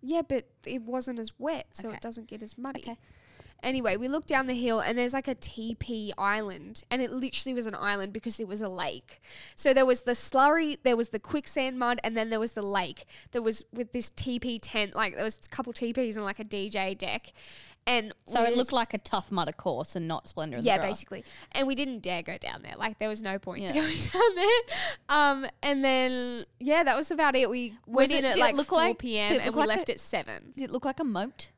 Yeah, 0.00 0.22
but 0.22 0.46
it 0.66 0.82
wasn't 0.82 1.18
as 1.18 1.32
wet, 1.38 1.66
so 1.72 1.88
Okay. 1.88 1.96
it 1.96 2.02
doesn't 2.02 2.28
get 2.28 2.42
as 2.42 2.56
muddy. 2.58 2.82
Okay. 2.82 2.96
Anyway, 3.62 3.96
we 3.96 4.08
looked 4.08 4.28
down 4.28 4.46
the 4.46 4.54
hill 4.54 4.80
and 4.80 4.98
there's 4.98 5.14
like 5.14 5.26
a 5.28 5.34
TP 5.34 6.10
island, 6.18 6.82
and 6.90 7.00
it 7.00 7.10
literally 7.10 7.54
was 7.54 7.66
an 7.66 7.74
island 7.74 8.12
because 8.12 8.38
it 8.38 8.46
was 8.46 8.60
a 8.60 8.68
lake. 8.68 9.22
So 9.56 9.72
there 9.72 9.86
was 9.86 10.02
the 10.02 10.12
slurry, 10.12 10.76
there 10.82 10.96
was 10.96 11.08
the 11.10 11.18
quicksand 11.18 11.78
mud, 11.78 11.98
and 12.04 12.16
then 12.16 12.28
there 12.30 12.40
was 12.40 12.52
the 12.52 12.62
lake. 12.62 13.06
There 13.32 13.40
was 13.42 13.64
with 13.72 13.92
this 13.92 14.10
TP 14.10 14.58
tent, 14.60 14.94
like 14.94 15.14
there 15.14 15.24
was 15.24 15.40
a 15.44 15.48
couple 15.48 15.72
TPs 15.72 16.16
and 16.16 16.24
like 16.24 16.40
a 16.40 16.44
DJ 16.44 16.96
deck, 16.98 17.32
and 17.86 18.12
So 18.26 18.42
it 18.42 18.56
looked 18.56 18.72
like 18.72 18.92
a 18.94 18.98
tough 18.98 19.30
mudder 19.30 19.52
course 19.52 19.94
and 19.96 20.08
not 20.08 20.26
Splendor 20.28 20.58
yeah, 20.60 20.78
the 20.78 20.84
basically. 20.86 21.22
And 21.52 21.66
we 21.66 21.74
didn't 21.74 22.00
dare 22.00 22.22
go 22.22 22.36
down 22.38 22.62
there. 22.62 22.74
Like 22.78 22.98
there 22.98 23.08
was 23.10 23.22
no 23.22 23.38
point 23.38 23.62
Yeah. 23.62 23.72
going 23.74 23.96
down 24.12 24.34
there. 24.34 24.60
Um, 25.08 25.46
and 25.62 25.84
then 25.84 26.44
yeah, 26.60 26.82
that 26.84 26.96
was 26.96 27.10
about 27.10 27.34
it. 27.36 27.48
We 27.50 27.74
went 27.86 28.10
it- 28.12 28.18
in 28.20 28.24
at 28.24 28.38
like 28.38 28.54
look 28.56 28.68
four 28.68 28.78
like- 28.78 28.98
p.m. 28.98 29.38
and 29.40 29.54
we 29.54 29.60
like 29.60 29.68
left 29.68 29.88
a- 29.88 29.92
at 29.92 30.00
seven. 30.00 30.52
Did 30.56 30.64
it 30.64 30.70
look 30.70 30.84
like 30.84 30.98
a 31.00 31.04
moat? 31.04 31.48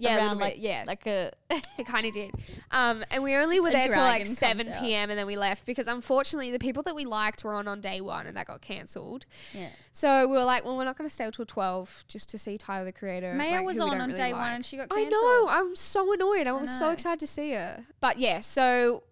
Yeah, 0.00 0.16
Around 0.16 0.38
like 0.38 0.54
bit, 0.54 0.62
yeah. 0.62 0.84
like 0.86 1.06
a 1.06 1.30
It 1.78 1.86
kind 1.86 2.06
of 2.06 2.12
did. 2.12 2.32
Um, 2.70 3.04
and 3.10 3.22
we 3.22 3.34
only 3.36 3.60
were 3.60 3.70
there 3.70 3.88
till 3.88 4.02
like 4.02 4.26
7 4.26 4.68
out. 4.68 4.80
p.m. 4.80 5.10
and 5.10 5.18
then 5.18 5.26
we 5.26 5.36
left 5.36 5.66
because 5.66 5.88
unfortunately 5.88 6.50
the 6.50 6.58
people 6.58 6.82
that 6.84 6.94
we 6.94 7.04
liked 7.04 7.44
were 7.44 7.54
on 7.54 7.68
on 7.68 7.80
day 7.80 8.00
one 8.00 8.26
and 8.26 8.36
that 8.36 8.46
got 8.46 8.60
cancelled. 8.62 9.26
yeah. 9.52 9.68
So 9.92 10.26
we 10.26 10.34
were 10.34 10.44
like, 10.44 10.64
well, 10.64 10.76
we're 10.76 10.84
not 10.84 10.96
going 10.96 11.08
to 11.08 11.14
stay 11.14 11.28
till 11.30 11.44
12 11.44 12.04
just 12.08 12.30
to 12.30 12.38
see 12.38 12.56
Tyler 12.56 12.86
the 12.86 12.92
Creator. 12.92 13.34
Maya 13.34 13.56
like, 13.56 13.66
was 13.66 13.80
on 13.80 14.00
on 14.00 14.08
really 14.08 14.14
day 14.14 14.32
one 14.32 14.54
and 14.54 14.64
she 14.64 14.76
got 14.76 14.88
I 14.90 15.04
know. 15.04 15.46
I'm 15.48 15.76
so 15.76 16.12
annoyed. 16.12 16.46
I 16.46 16.52
was 16.52 16.70
so 16.70 16.90
excited 16.90 17.20
to 17.20 17.26
see 17.26 17.52
her. 17.52 17.84
But 18.00 18.18
yeah, 18.18 18.40
so 18.40 19.02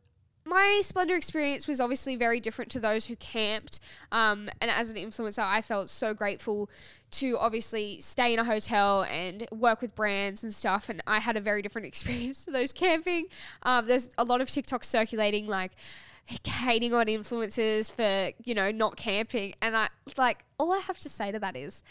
my 0.48 0.80
Splendor 0.82 1.14
experience 1.14 1.68
was 1.68 1.80
obviously 1.80 2.16
very 2.16 2.40
different 2.40 2.70
to 2.72 2.80
those 2.80 3.06
who 3.06 3.16
camped. 3.16 3.80
Um, 4.10 4.48
and 4.60 4.70
as 4.70 4.90
an 4.90 4.96
influencer, 4.96 5.44
I 5.44 5.60
felt 5.60 5.90
so 5.90 6.14
grateful 6.14 6.70
to 7.12 7.38
obviously 7.38 8.00
stay 8.00 8.32
in 8.32 8.38
a 8.38 8.44
hotel 8.44 9.04
and 9.04 9.46
work 9.52 9.80
with 9.80 9.94
brands 9.94 10.42
and 10.42 10.52
stuff. 10.52 10.88
And 10.88 11.02
I 11.06 11.18
had 11.18 11.36
a 11.36 11.40
very 11.40 11.60
different 11.62 11.86
experience 11.92 12.44
to 12.46 12.50
those 12.50 12.72
camping. 12.72 13.26
Um, 13.62 13.86
there's 13.86 14.10
a 14.16 14.24
lot 14.24 14.40
of 14.40 14.50
TikTok 14.50 14.84
circulating 14.84 15.46
like 15.46 15.72
hating 16.44 16.92
on 16.92 17.06
influencers 17.06 17.90
for 17.90 18.36
you 18.44 18.54
know 18.54 18.70
not 18.70 18.96
camping, 18.96 19.54
and 19.62 19.74
I 19.76 19.88
like 20.16 20.44
all 20.58 20.72
I 20.72 20.78
have 20.80 20.98
to 21.00 21.08
say 21.08 21.32
to 21.32 21.38
that 21.38 21.56
is, 21.56 21.82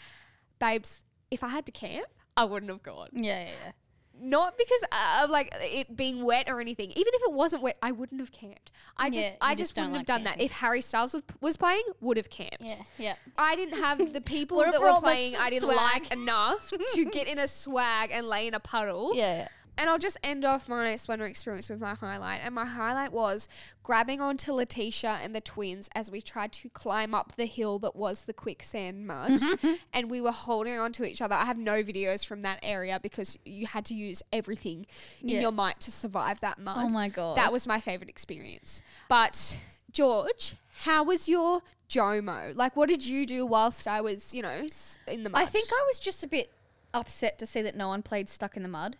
babes, 0.60 1.02
if 1.30 1.42
I 1.42 1.48
had 1.48 1.66
to 1.66 1.72
camp, 1.72 2.06
I 2.36 2.44
wouldn't 2.44 2.70
have 2.70 2.82
gone 2.82 3.08
Yeah, 3.12 3.40
yeah, 3.40 3.50
yeah. 3.64 3.72
Not 4.20 4.56
because 4.58 4.82
of 5.24 5.30
like 5.30 5.50
it 5.60 5.96
being 5.96 6.24
wet 6.24 6.48
or 6.48 6.60
anything. 6.60 6.90
Even 6.90 7.12
if 7.14 7.22
it 7.28 7.32
wasn't 7.32 7.62
wet, 7.62 7.76
I 7.82 7.92
wouldn't 7.92 8.20
have 8.20 8.32
camped. 8.32 8.72
I 8.96 9.10
just, 9.10 9.28
Yeah, 9.28 9.36
I 9.40 9.50
you 9.50 9.56
just, 9.56 9.60
just 9.70 9.74
don't 9.76 9.92
wouldn't 9.92 10.08
have 10.08 10.16
like 10.16 10.18
done 10.18 10.24
that. 10.24 10.30
camping. 10.32 10.46
If 10.46 10.52
Harry 10.52 10.80
Styles 10.80 11.14
was, 11.14 11.22
was 11.40 11.56
playing, 11.56 11.82
would 12.00 12.16
have 12.16 12.30
camped. 12.30 12.56
Yeah, 12.60 12.74
yeah. 12.98 13.14
I 13.36 13.56
didn't 13.56 13.78
have 13.80 14.12
the 14.12 14.20
people 14.34 14.58
Would've 14.58 14.72
that 14.72 14.80
were 14.80 14.86
brought 14.88 15.02
my 15.02 15.12
playing. 15.12 15.36
I 15.36 15.50
didn't 15.50 15.70
swag. 15.70 16.02
like 16.02 16.12
enough 16.12 16.72
to 16.94 17.04
get 17.12 17.28
in 17.28 17.38
a 17.38 17.48
swag 17.48 18.10
and 18.12 18.26
lay 18.26 18.46
in 18.46 18.54
a 18.54 18.60
puddle. 18.60 19.12
Yeah, 19.14 19.36
yeah. 19.38 19.48
And 19.78 19.88
I'll 19.88 19.98
just 19.98 20.18
end 20.24 20.44
off 20.44 20.68
my 20.68 20.96
Splendor 20.96 21.24
experience 21.26 21.70
with 21.70 21.80
my 21.80 21.94
highlight. 21.94 22.40
And 22.44 22.54
my 22.54 22.64
highlight 22.66 23.12
was 23.12 23.48
grabbing 23.84 24.20
onto 24.20 24.52
Letitia 24.52 25.20
and 25.22 25.34
the 25.34 25.40
twins 25.40 25.88
as 25.94 26.10
we 26.10 26.20
tried 26.20 26.52
to 26.54 26.68
climb 26.70 27.14
up 27.14 27.36
the 27.36 27.46
hill 27.46 27.78
that 27.78 27.94
was 27.94 28.22
the 28.22 28.32
quicksand 28.32 29.06
mud. 29.06 29.40
and 29.92 30.10
we 30.10 30.20
were 30.20 30.32
holding 30.32 30.76
onto 30.78 31.04
each 31.04 31.22
other. 31.22 31.36
I 31.36 31.44
have 31.44 31.58
no 31.58 31.82
videos 31.84 32.26
from 32.26 32.42
that 32.42 32.58
area 32.62 32.98
because 33.00 33.38
you 33.44 33.66
had 33.66 33.84
to 33.86 33.94
use 33.94 34.22
everything 34.32 34.84
in 35.22 35.28
Yeah. 35.28 35.40
your 35.42 35.52
might 35.52 35.78
to 35.80 35.92
survive 35.92 36.40
that 36.40 36.58
mud. 36.58 36.76
Oh 36.78 36.88
my 36.88 37.08
god. 37.08 37.36
That 37.36 37.52
was 37.52 37.66
my 37.66 37.78
favorite 37.78 38.10
experience. 38.10 38.82
But 39.08 39.58
George, 39.92 40.56
how 40.80 41.04
was 41.04 41.28
your 41.28 41.62
Jomo? 41.88 42.54
Like, 42.54 42.76
what 42.76 42.88
did 42.88 43.06
you 43.06 43.26
do 43.26 43.46
whilst 43.46 43.86
I 43.86 44.00
was, 44.00 44.34
you 44.34 44.42
know, 44.42 44.66
in 45.06 45.22
the 45.22 45.30
mud? 45.30 45.40
I 45.40 45.44
think 45.44 45.68
I 45.72 45.84
was 45.86 45.98
just 45.98 46.24
a 46.24 46.28
bit 46.28 46.50
upset 46.92 47.38
to 47.38 47.46
see 47.46 47.62
that 47.62 47.76
no 47.76 47.88
one 47.88 48.02
played 48.02 48.28
stuck 48.28 48.56
in 48.56 48.62
the 48.62 48.68
mud. 48.68 48.96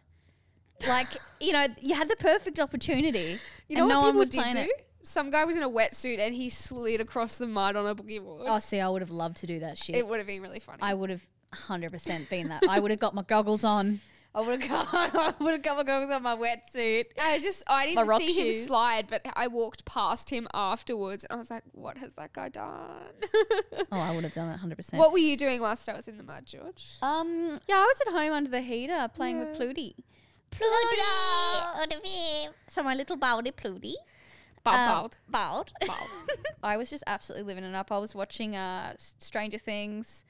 Like, 0.86 1.08
you 1.40 1.52
know, 1.52 1.66
you 1.80 1.94
had 1.94 2.08
the 2.08 2.16
perfect 2.16 2.60
opportunity. 2.60 3.40
You 3.68 3.76
know 3.76 3.82
and 3.82 3.88
what 3.88 3.94
no 3.94 4.00
one 4.00 4.08
people 4.10 4.18
was 4.20 4.28
did 4.30 4.52
do? 4.52 4.70
it. 4.70 4.86
Some 5.02 5.30
guy 5.30 5.44
was 5.44 5.56
in 5.56 5.62
a 5.62 5.68
wetsuit 5.70 6.18
and 6.18 6.34
he 6.34 6.50
slid 6.50 7.00
across 7.00 7.38
the 7.38 7.46
mud 7.46 7.76
on 7.76 7.86
a 7.86 7.94
boogie 7.94 8.22
board. 8.22 8.44
Oh, 8.46 8.58
see, 8.58 8.80
I 8.80 8.88
would 8.88 9.02
have 9.02 9.10
loved 9.10 9.38
to 9.38 9.46
do 9.46 9.60
that 9.60 9.78
shit. 9.78 9.96
it 9.96 10.06
would 10.06 10.18
have 10.18 10.26
been 10.26 10.42
really 10.42 10.60
funny. 10.60 10.78
I 10.82 10.94
would 10.94 11.10
have 11.10 11.26
100% 11.54 12.28
been 12.28 12.48
that. 12.48 12.62
I 12.68 12.78
would 12.78 12.90
have 12.90 13.00
got 13.00 13.14
my 13.14 13.22
goggles 13.22 13.64
on. 13.64 14.00
I 14.34 14.40
would 14.40 14.60
have 14.60 14.70
got, 14.70 14.88
I 15.14 15.34
would 15.42 15.52
have 15.52 15.62
got 15.62 15.78
my 15.78 15.82
goggles 15.82 16.12
on 16.12 16.22
my 16.22 16.36
wetsuit. 16.36 17.06
I 17.20 17.38
just 17.40 17.62
I 17.66 17.86
didn't 17.86 18.16
see 18.18 18.32
him 18.32 18.66
slide, 18.66 19.06
but 19.08 19.22
I 19.34 19.48
walked 19.48 19.84
past 19.86 20.28
him 20.30 20.46
afterwards 20.52 21.24
and 21.24 21.32
I 21.32 21.36
was 21.36 21.50
like, 21.50 21.62
"What 21.72 21.96
has 21.96 22.12
that 22.14 22.34
guy 22.34 22.50
done?" 22.50 23.12
Oh, 23.90 23.98
I 23.98 24.14
would 24.14 24.24
have 24.24 24.34
done 24.34 24.50
it 24.50 24.60
100%. 24.60 24.98
what 24.98 25.12
were 25.12 25.18
you 25.18 25.36
doing 25.36 25.62
whilst 25.62 25.88
I 25.88 25.94
was 25.94 26.08
in 26.08 26.18
the 26.18 26.22
mud, 26.22 26.44
George? 26.44 26.98
Um, 27.00 27.58
yeah, 27.66 27.76
I 27.76 27.80
was 27.80 28.00
at 28.06 28.12
home 28.12 28.32
under 28.32 28.50
the 28.50 28.60
heater 28.60 29.08
playing 29.14 29.38
with 29.38 29.56
Yeah. 30.52 31.74
Pluty. 31.76 31.94
Pluty! 32.00 32.48
So 32.68 32.82
my 32.82 32.94
little 32.94 33.16
baldy 33.16 33.50
Pluty. 33.50 33.96
Bald, 34.64 34.76
Um, 34.76 34.88
bald. 34.88 35.16
Bald. 35.28 35.72
Bald. 35.86 36.08
I 36.62 36.76
was 36.76 36.90
just 36.90 37.04
absolutely 37.06 37.44
living 37.46 37.64
it 37.64 37.74
up. 37.74 37.92
I 37.92 37.98
was 37.98 38.14
watching 38.14 38.56
uh, 38.56 38.94
Stranger 38.98 39.58
Things. 39.58 40.24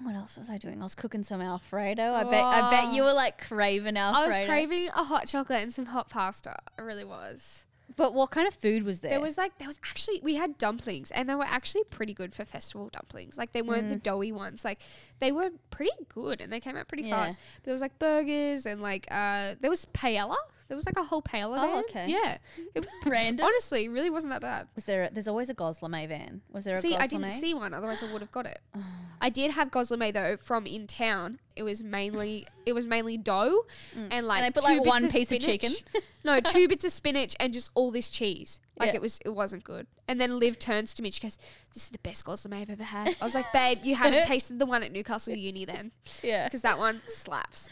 What 0.00 0.14
else 0.14 0.36
was 0.36 0.48
I 0.50 0.58
doing? 0.58 0.80
I 0.80 0.84
was 0.84 0.94
cooking 0.94 1.22
some 1.22 1.40
Alfredo. 1.40 2.12
I 2.14 2.24
bet. 2.24 2.44
I 2.44 2.70
bet 2.70 2.92
you 2.92 3.02
were 3.04 3.12
like 3.12 3.46
craving 3.46 3.96
Alfredo. 3.96 4.34
I 4.36 4.38
was 4.40 4.48
craving 4.48 4.88
a 4.88 5.04
hot 5.04 5.26
chocolate 5.26 5.62
and 5.62 5.72
some 5.72 5.86
hot 5.86 6.08
pasta. 6.08 6.56
I 6.78 6.82
really 6.82 7.04
was. 7.04 7.63
But 7.96 8.14
what 8.14 8.30
kind 8.30 8.48
of 8.48 8.54
food 8.54 8.82
was 8.82 9.00
there? 9.00 9.10
There 9.10 9.20
was 9.20 9.36
like 9.38 9.58
there 9.58 9.68
was 9.68 9.78
actually 9.84 10.20
we 10.22 10.34
had 10.36 10.58
dumplings 10.58 11.10
and 11.10 11.28
they 11.28 11.34
were 11.34 11.44
actually 11.44 11.84
pretty 11.84 12.14
good 12.14 12.34
for 12.34 12.44
festival 12.44 12.88
dumplings. 12.92 13.36
Like 13.38 13.52
they 13.52 13.62
weren't 13.62 13.86
Mm. 13.86 13.90
the 13.90 13.96
doughy 13.96 14.32
ones. 14.32 14.64
Like 14.64 14.80
they 15.20 15.30
were 15.32 15.50
pretty 15.70 15.92
good 16.08 16.40
and 16.40 16.52
they 16.52 16.60
came 16.60 16.76
out 16.76 16.88
pretty 16.88 17.04
Yeah. 17.04 17.24
fast. 17.24 17.36
But 17.56 17.64
there 17.64 17.72
was 17.72 17.82
like 17.82 17.98
burgers 17.98 18.66
and 18.66 18.80
like 18.80 19.06
uh 19.10 19.54
there 19.60 19.70
was 19.70 19.86
paella. 19.86 20.36
There 20.66 20.76
was 20.78 20.86
like 20.86 20.96
a 20.98 21.04
whole 21.04 21.20
paella. 21.22 21.56
Oh, 21.58 21.74
van. 21.74 21.84
okay. 21.90 22.06
Yeah. 22.08 22.38
It, 22.74 22.86
Random. 23.06 23.44
honestly, 23.44 23.84
it 23.84 23.90
really 23.90 24.08
wasn't 24.10 24.32
that 24.32 24.40
bad. 24.40 24.66
Was 24.74 24.84
there? 24.86 25.04
A, 25.04 25.10
there's 25.12 25.28
always 25.28 25.50
a 25.50 25.54
Gozleme 25.54 26.08
van. 26.08 26.40
Was 26.50 26.64
there 26.64 26.74
a 26.74 26.78
See, 26.78 26.94
Gozleme? 26.94 27.00
I 27.00 27.06
didn't 27.06 27.30
see 27.32 27.52
one, 27.52 27.74
otherwise 27.74 28.02
I 28.02 28.10
would 28.10 28.22
have 28.22 28.32
got 28.32 28.46
it. 28.46 28.60
I 29.20 29.28
did 29.28 29.50
have 29.52 29.70
gozleme 29.70 30.12
though 30.14 30.36
from 30.38 30.66
in 30.66 30.86
town. 30.86 31.38
It 31.56 31.62
was 31.62 31.82
mainly 31.84 32.46
it 32.66 32.72
was 32.72 32.84
mainly 32.86 33.16
dough 33.16 33.64
and 34.10 34.26
like 34.26 34.42
Mm. 34.42 34.46
they 34.46 34.50
put, 34.50 34.64
two 34.66 34.74
like, 34.74 34.82
bits 34.82 34.86
one 35.02 35.10
piece 35.10 35.30
of 35.32 35.38
chicken? 35.40 35.72
no, 36.24 36.40
two 36.40 36.66
bits 36.66 36.84
of 36.84 36.90
spinach 36.92 37.36
and 37.38 37.52
just 37.52 37.70
all 37.74 37.90
this 37.92 38.10
cheese. 38.10 38.58
Like 38.78 38.88
Yeah. 38.90 38.96
it 38.96 39.02
was 39.02 39.20
it 39.24 39.28
wasn't 39.30 39.62
good. 39.62 39.86
And 40.08 40.20
then 40.20 40.38
Liv 40.40 40.58
turns 40.58 40.94
to 40.94 41.02
me, 41.02 41.10
she 41.12 41.20
goes, 41.20 41.38
This 41.72 41.84
is 41.84 41.90
the 41.90 41.98
best 41.98 42.24
gozleme 42.24 42.54
I've 42.60 42.70
ever 42.70 42.82
had. 42.82 43.14
I 43.20 43.24
was 43.24 43.34
like, 43.36 43.52
Babe, 43.52 43.78
you 43.84 43.94
haven't 43.94 44.24
tasted 44.32 44.58
the 44.58 44.66
one 44.66 44.82
at 44.82 44.90
Newcastle 44.92 45.34
Uni 45.34 45.64
then. 45.64 45.92
Yeah. 46.22 46.44
Because 46.44 46.62
that 46.62 46.76
one 46.78 47.00
slaps. 47.08 47.70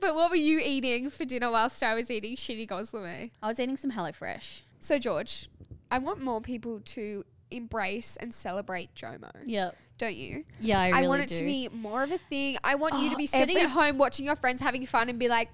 but 0.00 0.14
what 0.14 0.30
were 0.30 0.36
you 0.36 0.60
eating 0.62 1.10
for 1.10 1.24
dinner 1.24 1.50
whilst 1.50 1.82
I 1.82 1.94
was 1.94 2.10
eating 2.10 2.36
shitty 2.36 2.68
gozleme? 2.68 3.30
I 3.42 3.46
was 3.46 3.58
eating 3.60 3.76
some 3.76 3.90
HelloFresh. 3.92 4.62
So 4.80 4.98
George, 4.98 5.48
I 5.90 5.98
want 5.98 6.20
more 6.22 6.40
people 6.40 6.80
to 6.80 7.24
embrace 7.50 8.16
and 8.16 8.32
celebrate 8.32 8.94
Jomo. 8.94 9.30
Yep. 9.44 9.76
Don't 9.98 10.16
you? 10.16 10.44
Yeah, 10.60 10.80
I 10.80 10.88
really 10.90 11.04
I 11.04 11.08
want 11.08 11.22
it 11.22 11.28
do. 11.28 11.38
to 11.38 11.44
be 11.44 11.68
more 11.72 12.02
of 12.02 12.10
a 12.12 12.18
thing. 12.18 12.56
I 12.64 12.74
want 12.76 12.94
you 13.02 13.08
to 13.10 13.14
Oh, 13.14 13.18
be 13.18 13.26
sitting 13.26 13.56
every- 13.56 13.62
at 13.62 13.70
home 13.70 13.98
watching 13.98 14.24
your 14.26 14.36
friends 14.36 14.60
having 14.60 14.84
fun 14.86 15.08
and 15.08 15.18
be 15.18 15.28
like, 15.28 15.48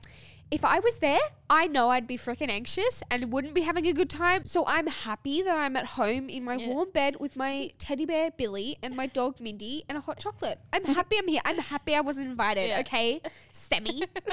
if 0.48 0.64
I 0.64 0.78
was 0.78 0.98
there, 0.98 1.18
I 1.50 1.66
know 1.66 1.88
I'd 1.88 2.06
be 2.06 2.16
freaking 2.16 2.48
anxious 2.50 3.02
and 3.10 3.32
wouldn't 3.32 3.52
be 3.54 3.62
having 3.62 3.84
a 3.88 3.92
good 3.92 4.08
time. 4.08 4.44
So 4.44 4.62
I'm 4.68 4.86
happy 4.86 5.42
that 5.42 5.58
I'm 5.58 5.74
at 5.74 5.86
home 5.86 6.28
in 6.28 6.44
my 6.44 6.54
Yeah. 6.54 6.68
warm 6.68 6.90
bed 6.92 7.16
with 7.18 7.34
my 7.34 7.70
teddy 7.78 8.06
bear 8.06 8.30
Billy 8.30 8.78
and 8.80 8.94
my 8.94 9.06
dog 9.08 9.40
Mindy 9.40 9.82
and 9.88 9.98
a 9.98 10.00
hot 10.00 10.20
chocolate. 10.20 10.60
I'm 10.72 10.84
happy 10.94 11.18
I'm 11.18 11.26
here. 11.26 11.40
I'm 11.44 11.58
happy 11.58 11.96
I 11.96 12.00
wasn't 12.00 12.28
invited. 12.28 12.68
Yeah. 12.68 12.78
Okay, 12.80 13.20
Semi. 13.68 14.02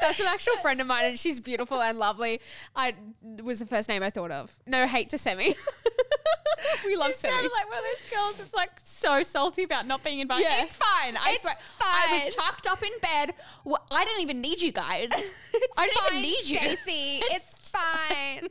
That's 0.00 0.20
an 0.20 0.26
actual 0.26 0.56
friend 0.56 0.80
of 0.80 0.86
mine, 0.86 1.06
and 1.06 1.18
she's 1.18 1.40
beautiful 1.40 1.80
and 1.82 1.98
lovely. 1.98 2.40
I 2.76 2.94
was 3.42 3.58
the 3.58 3.66
first 3.66 3.88
name 3.88 4.02
I 4.02 4.10
thought 4.10 4.30
of. 4.30 4.56
No 4.66 4.86
hate 4.86 5.08
to 5.10 5.18
Semi. 5.18 5.54
we 6.86 6.96
love 6.96 7.08
You 7.08 7.14
Semi. 7.14 7.32
sounded 7.34 7.52
like 7.52 7.68
one 7.68 7.78
of 7.78 7.84
those 7.84 8.10
girls 8.18 8.36
that's 8.38 8.54
like 8.54 8.70
so 8.82 9.22
salty 9.22 9.62
about 9.64 9.86
not 9.86 10.02
being 10.04 10.20
invited. 10.20 10.46
Yeah. 10.48 10.64
It's 10.64 10.76
fine. 10.76 11.16
I 11.16 11.32
It's 11.32 11.42
swear. 11.42 11.54
I 11.80 12.22
was 12.24 12.34
fine. 12.34 12.44
tucked 12.44 12.66
up 12.66 12.82
in 12.82 12.90
bed. 13.00 13.34
Well, 13.64 13.84
I 13.90 14.04
didn't 14.04 14.22
even 14.22 14.40
need 14.40 14.60
you 14.60 14.72
guys. 14.72 15.10
I 15.76 15.86
didn't 15.86 16.06
even 16.10 16.22
need 16.22 16.44
you. 16.44 16.58
Stacey. 16.58 17.22
It's 17.30 17.70
fine. 17.70 18.48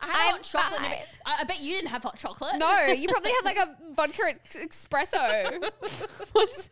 I 0.00 0.06
had 0.06 0.32
hot 0.32 0.42
chocolate. 0.42 0.80
fine. 0.80 0.98
I, 1.24 1.36
I 1.40 1.44
bet 1.44 1.60
you 1.62 1.74
didn't 1.74 1.90
have 1.90 2.02
hot 2.02 2.18
chocolate. 2.18 2.56
no, 2.58 2.86
you 2.86 3.08
probably 3.08 3.30
had 3.32 3.44
like 3.44 3.56
a 3.58 3.76
vodka 3.94 4.22
ex- 4.28 4.56
espresso. 4.56 5.70
What's 6.32 6.68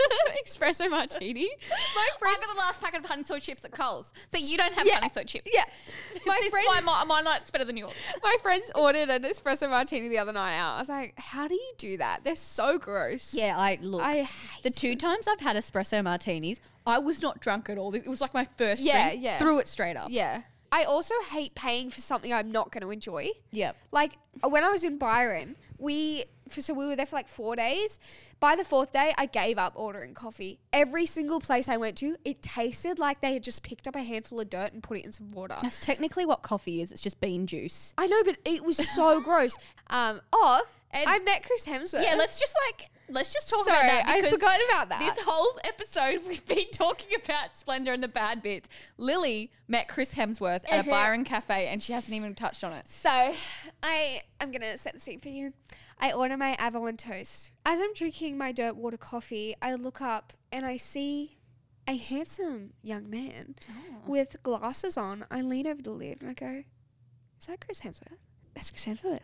espresso 0.46 0.90
martini? 0.90 1.33
My 1.96 2.08
friend 2.18 2.36
got 2.40 2.54
the 2.54 2.58
last 2.58 2.80
packet 2.82 3.00
of 3.00 3.06
honey 3.06 3.22
soy 3.24 3.38
chips 3.38 3.64
at 3.64 3.72
Coles. 3.72 4.12
So 4.32 4.38
you 4.38 4.56
don't 4.56 4.72
have 4.74 4.86
Yeah. 4.86 4.94
honey 4.94 5.08
soy 5.08 5.24
chips. 5.24 5.50
Yeah, 5.52 5.64
my 6.26 6.38
this 6.40 6.50
friend. 6.50 6.64
is 6.64 6.68
why 6.68 6.80
my, 6.80 7.04
my 7.04 7.20
night's 7.22 7.50
better 7.50 7.64
than 7.64 7.76
yours. 7.76 7.92
My 8.22 8.36
friends 8.42 8.70
ordered 8.74 9.08
an 9.10 9.22
espresso 9.24 9.68
martini 9.68 10.08
the 10.08 10.18
other 10.18 10.32
night 10.32 10.56
out. 10.56 10.76
I 10.76 10.78
was 10.78 10.88
like, 10.88 11.14
"How 11.18 11.46
do 11.48 11.54
you 11.54 11.72
do 11.78 11.96
that? 11.98 12.24
They're 12.24 12.36
so 12.36 12.78
gross." 12.78 13.34
Yeah, 13.34 13.56
I 13.58 13.78
look. 13.82 14.02
I 14.02 14.28
the 14.62 14.70
two 14.70 14.96
times 14.96 15.26
I've 15.28 15.40
had 15.40 15.56
espresso 15.56 16.02
martinis, 16.02 16.60
I 16.86 16.98
was 16.98 17.20
not 17.22 17.40
drunk 17.40 17.68
at 17.70 17.78
all. 17.78 17.94
It 17.94 18.06
was 18.06 18.20
like 18.20 18.34
my 18.34 18.46
first 18.56 18.82
Yeah, 18.82 19.08
drink. 19.10 19.24
yeah. 19.24 19.38
Threw 19.38 19.58
it 19.58 19.68
straight 19.68 19.96
up. 19.96 20.08
Yeah. 20.10 20.42
I 20.72 20.84
also 20.84 21.14
hate 21.30 21.54
paying 21.54 21.88
for 21.90 22.00
something 22.00 22.32
I'm 22.32 22.50
not 22.50 22.72
going 22.72 22.82
to 22.82 22.90
enjoy. 22.90 23.28
Yep. 23.52 23.76
Like 23.92 24.12
when 24.42 24.64
I 24.64 24.70
was 24.70 24.82
in 24.82 24.98
Byron, 24.98 25.54
we 25.84 26.24
so 26.48 26.74
we 26.74 26.86
were 26.86 26.96
there 26.96 27.06
for 27.06 27.16
like 27.16 27.28
four 27.28 27.56
days. 27.56 27.98
By 28.40 28.56
the 28.56 28.64
fourth 28.64 28.92
day, 28.92 29.12
I 29.16 29.26
gave 29.26 29.56
up 29.58 29.72
ordering 29.76 30.12
coffee. 30.14 30.58
Every 30.72 31.06
single 31.06 31.40
place 31.40 31.68
I 31.68 31.76
went 31.78 31.96
to, 31.98 32.16
it 32.24 32.42
tasted 32.42 32.98
like 32.98 33.20
they 33.20 33.32
had 33.34 33.42
just 33.42 33.62
picked 33.62 33.88
up 33.88 33.94
a 33.96 34.02
handful 34.02 34.40
of 34.40 34.50
dirt 34.50 34.72
and 34.72 34.82
put 34.82 34.98
it 34.98 35.04
in 35.06 35.12
some 35.12 35.30
water. 35.30 35.56
That's 35.62 35.80
technically 35.80 36.26
what 36.26 36.42
coffee 36.42 36.82
is. 36.82 36.92
It's 36.92 37.00
just 37.00 37.20
bean 37.20 37.46
juice. 37.46 37.94
I 37.96 38.06
know, 38.06 38.22
but 38.24 38.36
it 38.44 38.62
was 38.64 38.76
so 38.76 39.20
gross. 39.24 39.56
Um, 39.88 40.20
oh, 40.32 40.62
And- 40.90 41.08
I 41.08 41.18
met 41.20 41.44
Chris 41.46 41.66
Hemsworth. 41.66 42.02
Yeah, 42.04 42.14
let's 42.16 42.38
just 42.38 42.54
like 42.68 42.90
let's 43.08 43.32
just 43.32 43.48
talk 43.50 43.64
Sorry, 43.64 43.76
about 43.78 44.06
that 44.06 44.08
I 44.24 44.30
forgot 44.30 44.58
about 44.68 44.88
that. 44.90 45.00
This 45.00 45.24
whole 45.24 45.58
episode, 45.64 46.20
we've 46.28 46.44
been 46.46 46.70
talking 46.72 47.18
about 47.24 47.56
Splendor 47.56 47.92
and 47.92 48.02
the 48.02 48.08
bad 48.08 48.42
bits. 48.42 48.68
Lily 48.98 49.50
met 49.68 49.88
Chris 49.88 50.14
Hemsworth 50.14 50.64
at 50.64 50.72
a 50.72 50.78
Uh-huh. 50.80 50.90
Byron 50.90 51.24
Cafe 51.24 51.66
and 51.68 51.82
she 51.82 51.92
hasn't 51.92 52.14
even 52.14 52.34
touched 52.34 52.64
on 52.64 52.72
it. 52.72 52.86
So, 52.88 53.34
I 53.82 54.20
I'm 54.40 54.50
gonna 54.50 54.76
set 54.78 54.94
the 54.94 55.00
scene 55.00 55.20
for 55.20 55.28
you. 55.28 55.52
I 55.98 56.12
order 56.12 56.36
my 56.36 56.54
Avalon 56.58 56.96
toast. 56.96 57.50
As 57.64 57.78
I'm 57.80 57.94
drinking 57.94 58.36
my 58.36 58.52
dirt 58.52 58.76
water 58.76 58.96
coffee, 58.96 59.54
I 59.62 59.74
look 59.74 60.00
up 60.02 60.32
and 60.50 60.66
I 60.66 60.76
see 60.76 61.38
a 61.86 61.96
handsome 61.96 62.72
young 62.82 63.08
man 63.10 63.54
with 64.06 64.42
glasses 64.42 64.96
on. 64.96 65.24
I 65.30 65.42
lean 65.42 65.66
over 65.66 65.82
to 65.82 65.90
Liv 65.90 66.18
and 66.20 66.30
I 66.30 66.32
go, 66.34 66.64
"Is 67.38 67.46
that 67.46 67.60
Chris 67.64 67.80
Hemsworth? 67.80 68.16
That's 68.54 68.70
Chris 68.70 68.86
Hemsworth." 68.86 69.20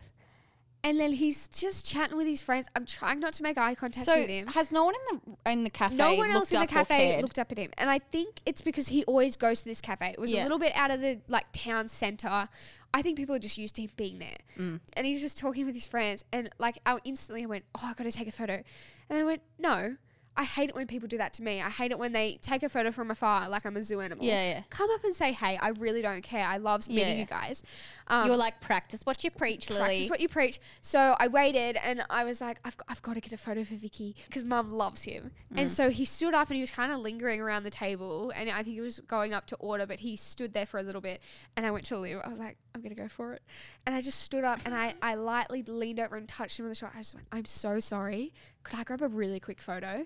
And 0.83 0.99
then 0.99 1.11
he's 1.11 1.47
just 1.47 1.85
chatting 1.85 2.17
with 2.17 2.25
his 2.25 2.41
friends. 2.41 2.67
I'm 2.75 2.85
trying 2.87 3.19
not 3.19 3.33
to 3.33 3.43
make 3.43 3.57
eye 3.57 3.75
contact 3.75 4.05
So 4.07 4.17
with 4.17 4.29
him. 4.29 4.47
has 4.47 4.71
no 4.71 4.85
one 4.85 4.95
in 5.11 5.21
the 5.43 5.51
in 5.51 5.63
the 5.63 5.69
cafe 5.69 5.95
No 5.95 6.15
one 6.15 6.31
else 6.31 6.51
in 6.51 6.59
the 6.59 6.65
cafe 6.67 7.21
looked 7.21 7.37
up 7.37 7.51
at 7.51 7.57
him, 7.59 7.69
and 7.77 7.87
I 7.89 7.99
think 7.99 8.41
it's 8.47 8.61
because 8.61 8.87
he 8.87 9.03
always 9.05 9.35
goes 9.37 9.59
to 9.61 9.65
this 9.69 9.79
cafe. 9.81 10.09
It 10.09 10.19
was 10.19 10.31
Yeah. 10.33 10.41
a 10.41 10.43
little 10.43 10.57
bit 10.59 10.73
out 10.75 10.89
of 10.89 10.99
the 11.01 11.21
like 11.27 11.45
town 11.51 11.87
center. 11.87 12.49
I 12.93 13.01
think 13.03 13.15
people 13.15 13.35
are 13.35 13.39
just 13.39 13.57
used 13.59 13.75
to 13.75 13.83
him 13.83 13.91
being 13.95 14.17
there, 14.19 14.37
Mm. 14.57 14.79
and 14.93 15.05
he's 15.05 15.21
just 15.21 15.37
talking 15.37 15.65
with 15.67 15.75
his 15.75 15.85
friends. 15.87 16.25
And 16.33 16.49
like, 16.57 16.79
I 16.85 16.97
instantly 17.03 17.45
went, 17.45 17.63
"Oh, 17.75 17.81
I 17.83 17.93
got 17.93 18.03
to 18.05 18.11
take 18.11 18.27
a 18.27 18.31
photo," 18.31 18.53
and 18.55 18.63
then 19.09 19.21
I 19.21 19.25
went, 19.25 19.43
"No." 19.59 19.97
I 20.41 20.43
hate 20.43 20.69
it 20.69 20.75
when 20.75 20.87
people 20.87 21.07
do 21.07 21.19
that 21.19 21.33
to 21.33 21.43
me. 21.43 21.61
I 21.61 21.69
hate 21.69 21.91
it 21.91 21.99
when 21.99 22.13
they 22.13 22.39
take 22.41 22.63
a 22.63 22.69
photo 22.69 22.89
from 22.89 23.11
afar 23.11 23.47
like 23.47 23.63
I'm 23.63 23.77
a 23.77 23.83
zoo 23.83 24.01
animal. 24.01 24.25
Yeah, 24.25 24.49
yeah. 24.53 24.61
Come 24.71 24.89
up 24.89 25.03
and 25.03 25.15
say, 25.15 25.33
hey, 25.33 25.55
I 25.61 25.69
really 25.77 26.01
don't 26.01 26.23
care. 26.23 26.43
I 26.43 26.57
love 26.57 26.87
meeting 26.89 27.03
Yeah. 27.09 27.19
you 27.19 27.25
guys. 27.27 27.61
Um, 28.07 28.25
You're 28.27 28.37
like 28.37 28.59
practice 28.59 29.01
what 29.05 29.23
you 29.23 29.29
preach, 29.29 29.69
Lily. 29.69 29.83
practice 29.85 30.09
what 30.09 30.19
you 30.19 30.27
preach. 30.27 30.59
So 30.81 31.15
I 31.19 31.27
waited 31.27 31.77
and 31.83 32.03
I 32.09 32.23
was 32.23 32.41
like, 32.41 32.59
I've 32.65 32.75
got, 32.75 32.87
I've 32.89 33.01
got 33.03 33.13
to 33.13 33.21
get 33.21 33.33
a 33.33 33.37
photo 33.37 33.63
for 33.63 33.75
Vicky 33.75 34.15
because 34.27 34.43
mum 34.43 34.71
loves 34.71 35.03
him. 35.03 35.29
And 35.55 35.69
so 35.69 35.91
he 35.91 36.05
stood 36.05 36.33
up 36.33 36.47
and 36.49 36.55
he 36.55 36.61
was 36.61 36.71
kind 36.71 36.91
of 36.91 36.99
lingering 36.99 37.39
around 37.39 37.61
the 37.61 37.69
table. 37.69 38.31
And 38.35 38.49
I 38.49 38.63
think 38.63 38.75
he 38.75 38.81
was 38.81 38.99
going 39.01 39.33
up 39.33 39.45
to 39.47 39.55
order, 39.57 39.85
but 39.85 39.99
he 39.99 40.15
stood 40.15 40.53
there 40.53 40.65
for 40.65 40.79
a 40.79 40.83
little 40.83 41.01
bit. 41.01 41.21
And 41.55 41.65
I 41.67 41.71
went 41.71 41.85
to 41.85 41.97
Lou. 41.99 42.19
I 42.19 42.29
was 42.29 42.39
like, 42.39 42.57
I'm 42.73 42.81
going 42.81 42.95
to 42.95 42.99
go 43.01 43.07
for 43.07 43.33
it. 43.33 43.43
And 43.85 43.93
I 43.93 44.01
just 44.01 44.21
stood 44.21 44.43
up 44.43 44.59
and 44.65 44.73
I, 44.73 44.95
I 45.01 45.13
lightly 45.15 45.61
leaned 45.63 45.99
over 45.99 46.15
and 46.15 46.27
touched 46.27 46.57
him 46.57 46.65
on 46.65 46.69
the 46.69 46.75
shoulder. 46.75 46.95
I 46.95 46.99
just 47.01 47.13
went, 47.13 47.27
I'm 47.31 47.45
so 47.45 47.79
sorry. 47.79 48.33
Could 48.63 48.79
I 48.79 48.83
grab 48.83 49.01
a 49.01 49.07
really 49.07 49.39
quick 49.39 49.61
photo? 49.61 50.05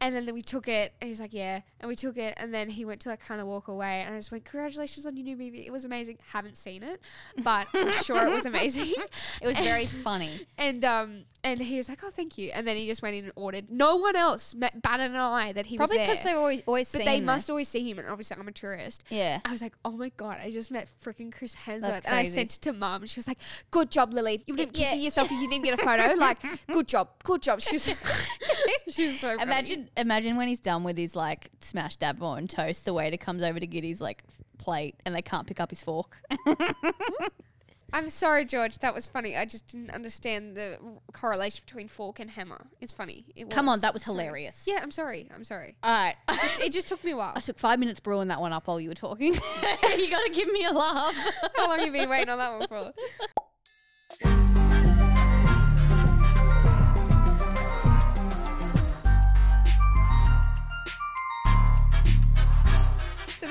And 0.00 0.14
then 0.16 0.32
we 0.34 0.42
took 0.42 0.66
it. 0.68 0.92
And 1.00 1.08
he's 1.08 1.20
like, 1.20 1.32
yeah. 1.32 1.60
And 1.80 1.88
we 1.88 1.94
took 1.94 2.16
it. 2.16 2.34
And 2.36 2.52
then 2.52 2.68
he 2.68 2.84
went 2.84 3.00
to 3.02 3.08
like 3.08 3.20
kind 3.24 3.40
of 3.40 3.46
walk 3.46 3.68
away. 3.68 4.02
And 4.02 4.14
I 4.14 4.18
just 4.18 4.32
went, 4.32 4.44
congratulations 4.44 5.06
on 5.06 5.16
your 5.16 5.24
new 5.24 5.36
movie. 5.36 5.64
It 5.66 5.70
was 5.72 5.84
amazing. 5.84 6.18
Haven't 6.32 6.56
seen 6.56 6.82
it, 6.82 7.00
but 7.42 7.68
I'm 7.74 7.92
sure 8.04 8.26
it 8.26 8.30
was 8.30 8.44
amazing. 8.46 8.94
it 9.40 9.46
was 9.46 9.58
very 9.58 9.86
funny. 10.04 10.46
And 10.58 10.84
um 10.84 11.24
and 11.44 11.58
he 11.60 11.76
was 11.76 11.88
like, 11.88 11.98
"Oh, 12.04 12.10
thank 12.10 12.38
you." 12.38 12.50
And 12.54 12.64
then 12.66 12.76
he 12.76 12.86
just 12.86 13.02
went 13.02 13.16
in 13.16 13.24
and 13.24 13.32
ordered. 13.34 13.68
No 13.68 13.96
one 13.96 14.14
else 14.14 14.54
met, 14.54 14.80
batted 14.80 15.10
an 15.10 15.16
eye 15.16 15.52
that 15.52 15.66
he 15.66 15.76
Probably 15.76 15.98
was 15.98 16.06
there. 16.06 16.06
Probably 16.06 16.12
because 16.14 16.24
they've 16.24 16.36
always 16.36 16.62
always 16.66 16.92
but 16.92 17.04
they 17.04 17.20
must 17.20 17.50
always 17.50 17.66
see 17.68 17.88
him, 17.90 17.98
and 17.98 18.08
obviously 18.08 18.36
I'm 18.38 18.46
a 18.46 18.52
tourist. 18.52 19.02
Yeah. 19.08 19.40
I 19.44 19.50
was 19.50 19.60
like, 19.60 19.72
"Oh 19.84 19.90
my 19.90 20.10
god, 20.16 20.38
I 20.40 20.52
just 20.52 20.70
met 20.70 20.88
freaking 21.04 21.32
Chris 21.36 21.56
Hemsworth," 21.56 22.02
and 22.04 22.14
I 22.14 22.24
sent 22.26 22.54
it 22.54 22.62
to 22.62 22.72
mum, 22.72 23.02
and 23.02 23.10
she 23.10 23.18
was 23.18 23.26
like, 23.26 23.38
"Good 23.72 23.90
job, 23.90 24.12
Lily. 24.12 24.44
You 24.46 24.54
didn't 24.54 24.78
Yeah. 24.78 24.94
yourself 24.94 25.32
if 25.32 25.40
you 25.40 25.48
didn't 25.48 25.64
get 25.64 25.74
a 25.74 25.82
photo. 25.84 26.14
Like, 26.14 26.38
good 26.72 26.86
job, 26.86 27.08
good 27.24 27.42
job." 27.42 27.60
She 27.60 27.74
was, 27.74 27.91
she 28.88 29.06
was 29.06 29.20
so 29.20 29.28
funny. 29.36 29.42
Imagine 29.42 29.90
imagine 29.96 30.36
when 30.36 30.48
he's 30.48 30.60
done 30.60 30.84
with 30.84 30.96
his 30.96 31.16
like 31.16 31.50
smashed 31.60 32.02
Avon 32.02 32.48
toast, 32.48 32.84
the 32.84 32.92
waiter 32.92 33.16
comes 33.16 33.42
over 33.42 33.58
to 33.58 33.66
get 33.66 33.84
his 33.84 34.00
like 34.00 34.24
plate 34.58 34.96
and 35.04 35.14
they 35.14 35.22
can't 35.22 35.46
pick 35.46 35.60
up 35.60 35.70
his 35.70 35.82
fork. 35.82 36.18
I'm 37.94 38.08
sorry, 38.08 38.46
George. 38.46 38.78
That 38.78 38.94
was 38.94 39.06
funny. 39.06 39.36
I 39.36 39.44
just 39.44 39.66
didn't 39.66 39.90
understand 39.90 40.56
the 40.56 40.78
correlation 41.12 41.62
between 41.66 41.88
fork 41.88 42.20
and 42.20 42.30
hammer. 42.30 42.64
It's 42.80 42.92
funny. 42.92 43.26
It 43.36 43.50
Come 43.50 43.68
on, 43.68 43.80
that 43.80 43.92
was 43.92 44.04
Sorry. 44.04 44.16
hilarious. 44.16 44.64
Yeah, 44.66 44.80
I'm 44.82 44.90
sorry. 44.90 45.28
I'm 45.34 45.44
sorry. 45.44 45.76
All 45.82 45.90
right. 45.90 46.16
Just, 46.40 46.62
it 46.62 46.72
just 46.72 46.88
took 46.88 47.04
me 47.04 47.10
a 47.10 47.16
while. 47.16 47.32
I 47.36 47.40
took 47.40 47.58
five 47.58 47.78
minutes 47.78 48.00
brewing 48.00 48.28
that 48.28 48.40
one 48.40 48.52
up 48.52 48.66
while 48.66 48.80
you 48.80 48.88
were 48.88 48.94
talking. 48.94 49.34
you 49.34 50.10
got 50.10 50.24
to 50.24 50.32
give 50.34 50.50
me 50.50 50.64
a 50.64 50.72
laugh. 50.72 51.14
How 51.54 51.68
long 51.68 51.78
have 51.80 51.86
you 51.86 51.92
been 51.92 52.08
waiting 52.08 52.30
on 52.30 52.38
that 52.38 52.58
one 52.58 52.66
for? 52.66 52.94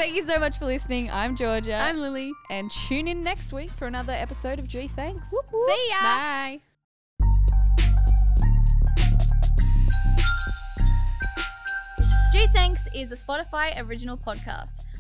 Thank 0.02 0.16
you 0.16 0.24
so 0.24 0.40
much 0.40 0.58
for 0.58 0.66
listening. 0.66 1.12
I'm 1.12 1.36
Georgia. 1.36 1.76
I'm 1.76 1.96
Lily. 1.96 2.34
and 2.50 2.72
tune 2.72 3.08
in 3.08 3.24
next 3.24 3.54
week 3.54 3.70
for 3.70 3.86
another 3.86 4.14
episode 4.14 4.58
of 4.58 4.68
Gee 4.68 4.88
Thanks. 4.88 5.30
See 5.30 5.90
ya. 5.90 6.02
Bye. 6.02 6.62
Gee 12.34 12.48
Thanks 12.48 12.88
is 12.96 13.12
a 13.12 13.16
Spotify 13.16 13.80
original 13.88 14.18
podcast, 14.18 14.80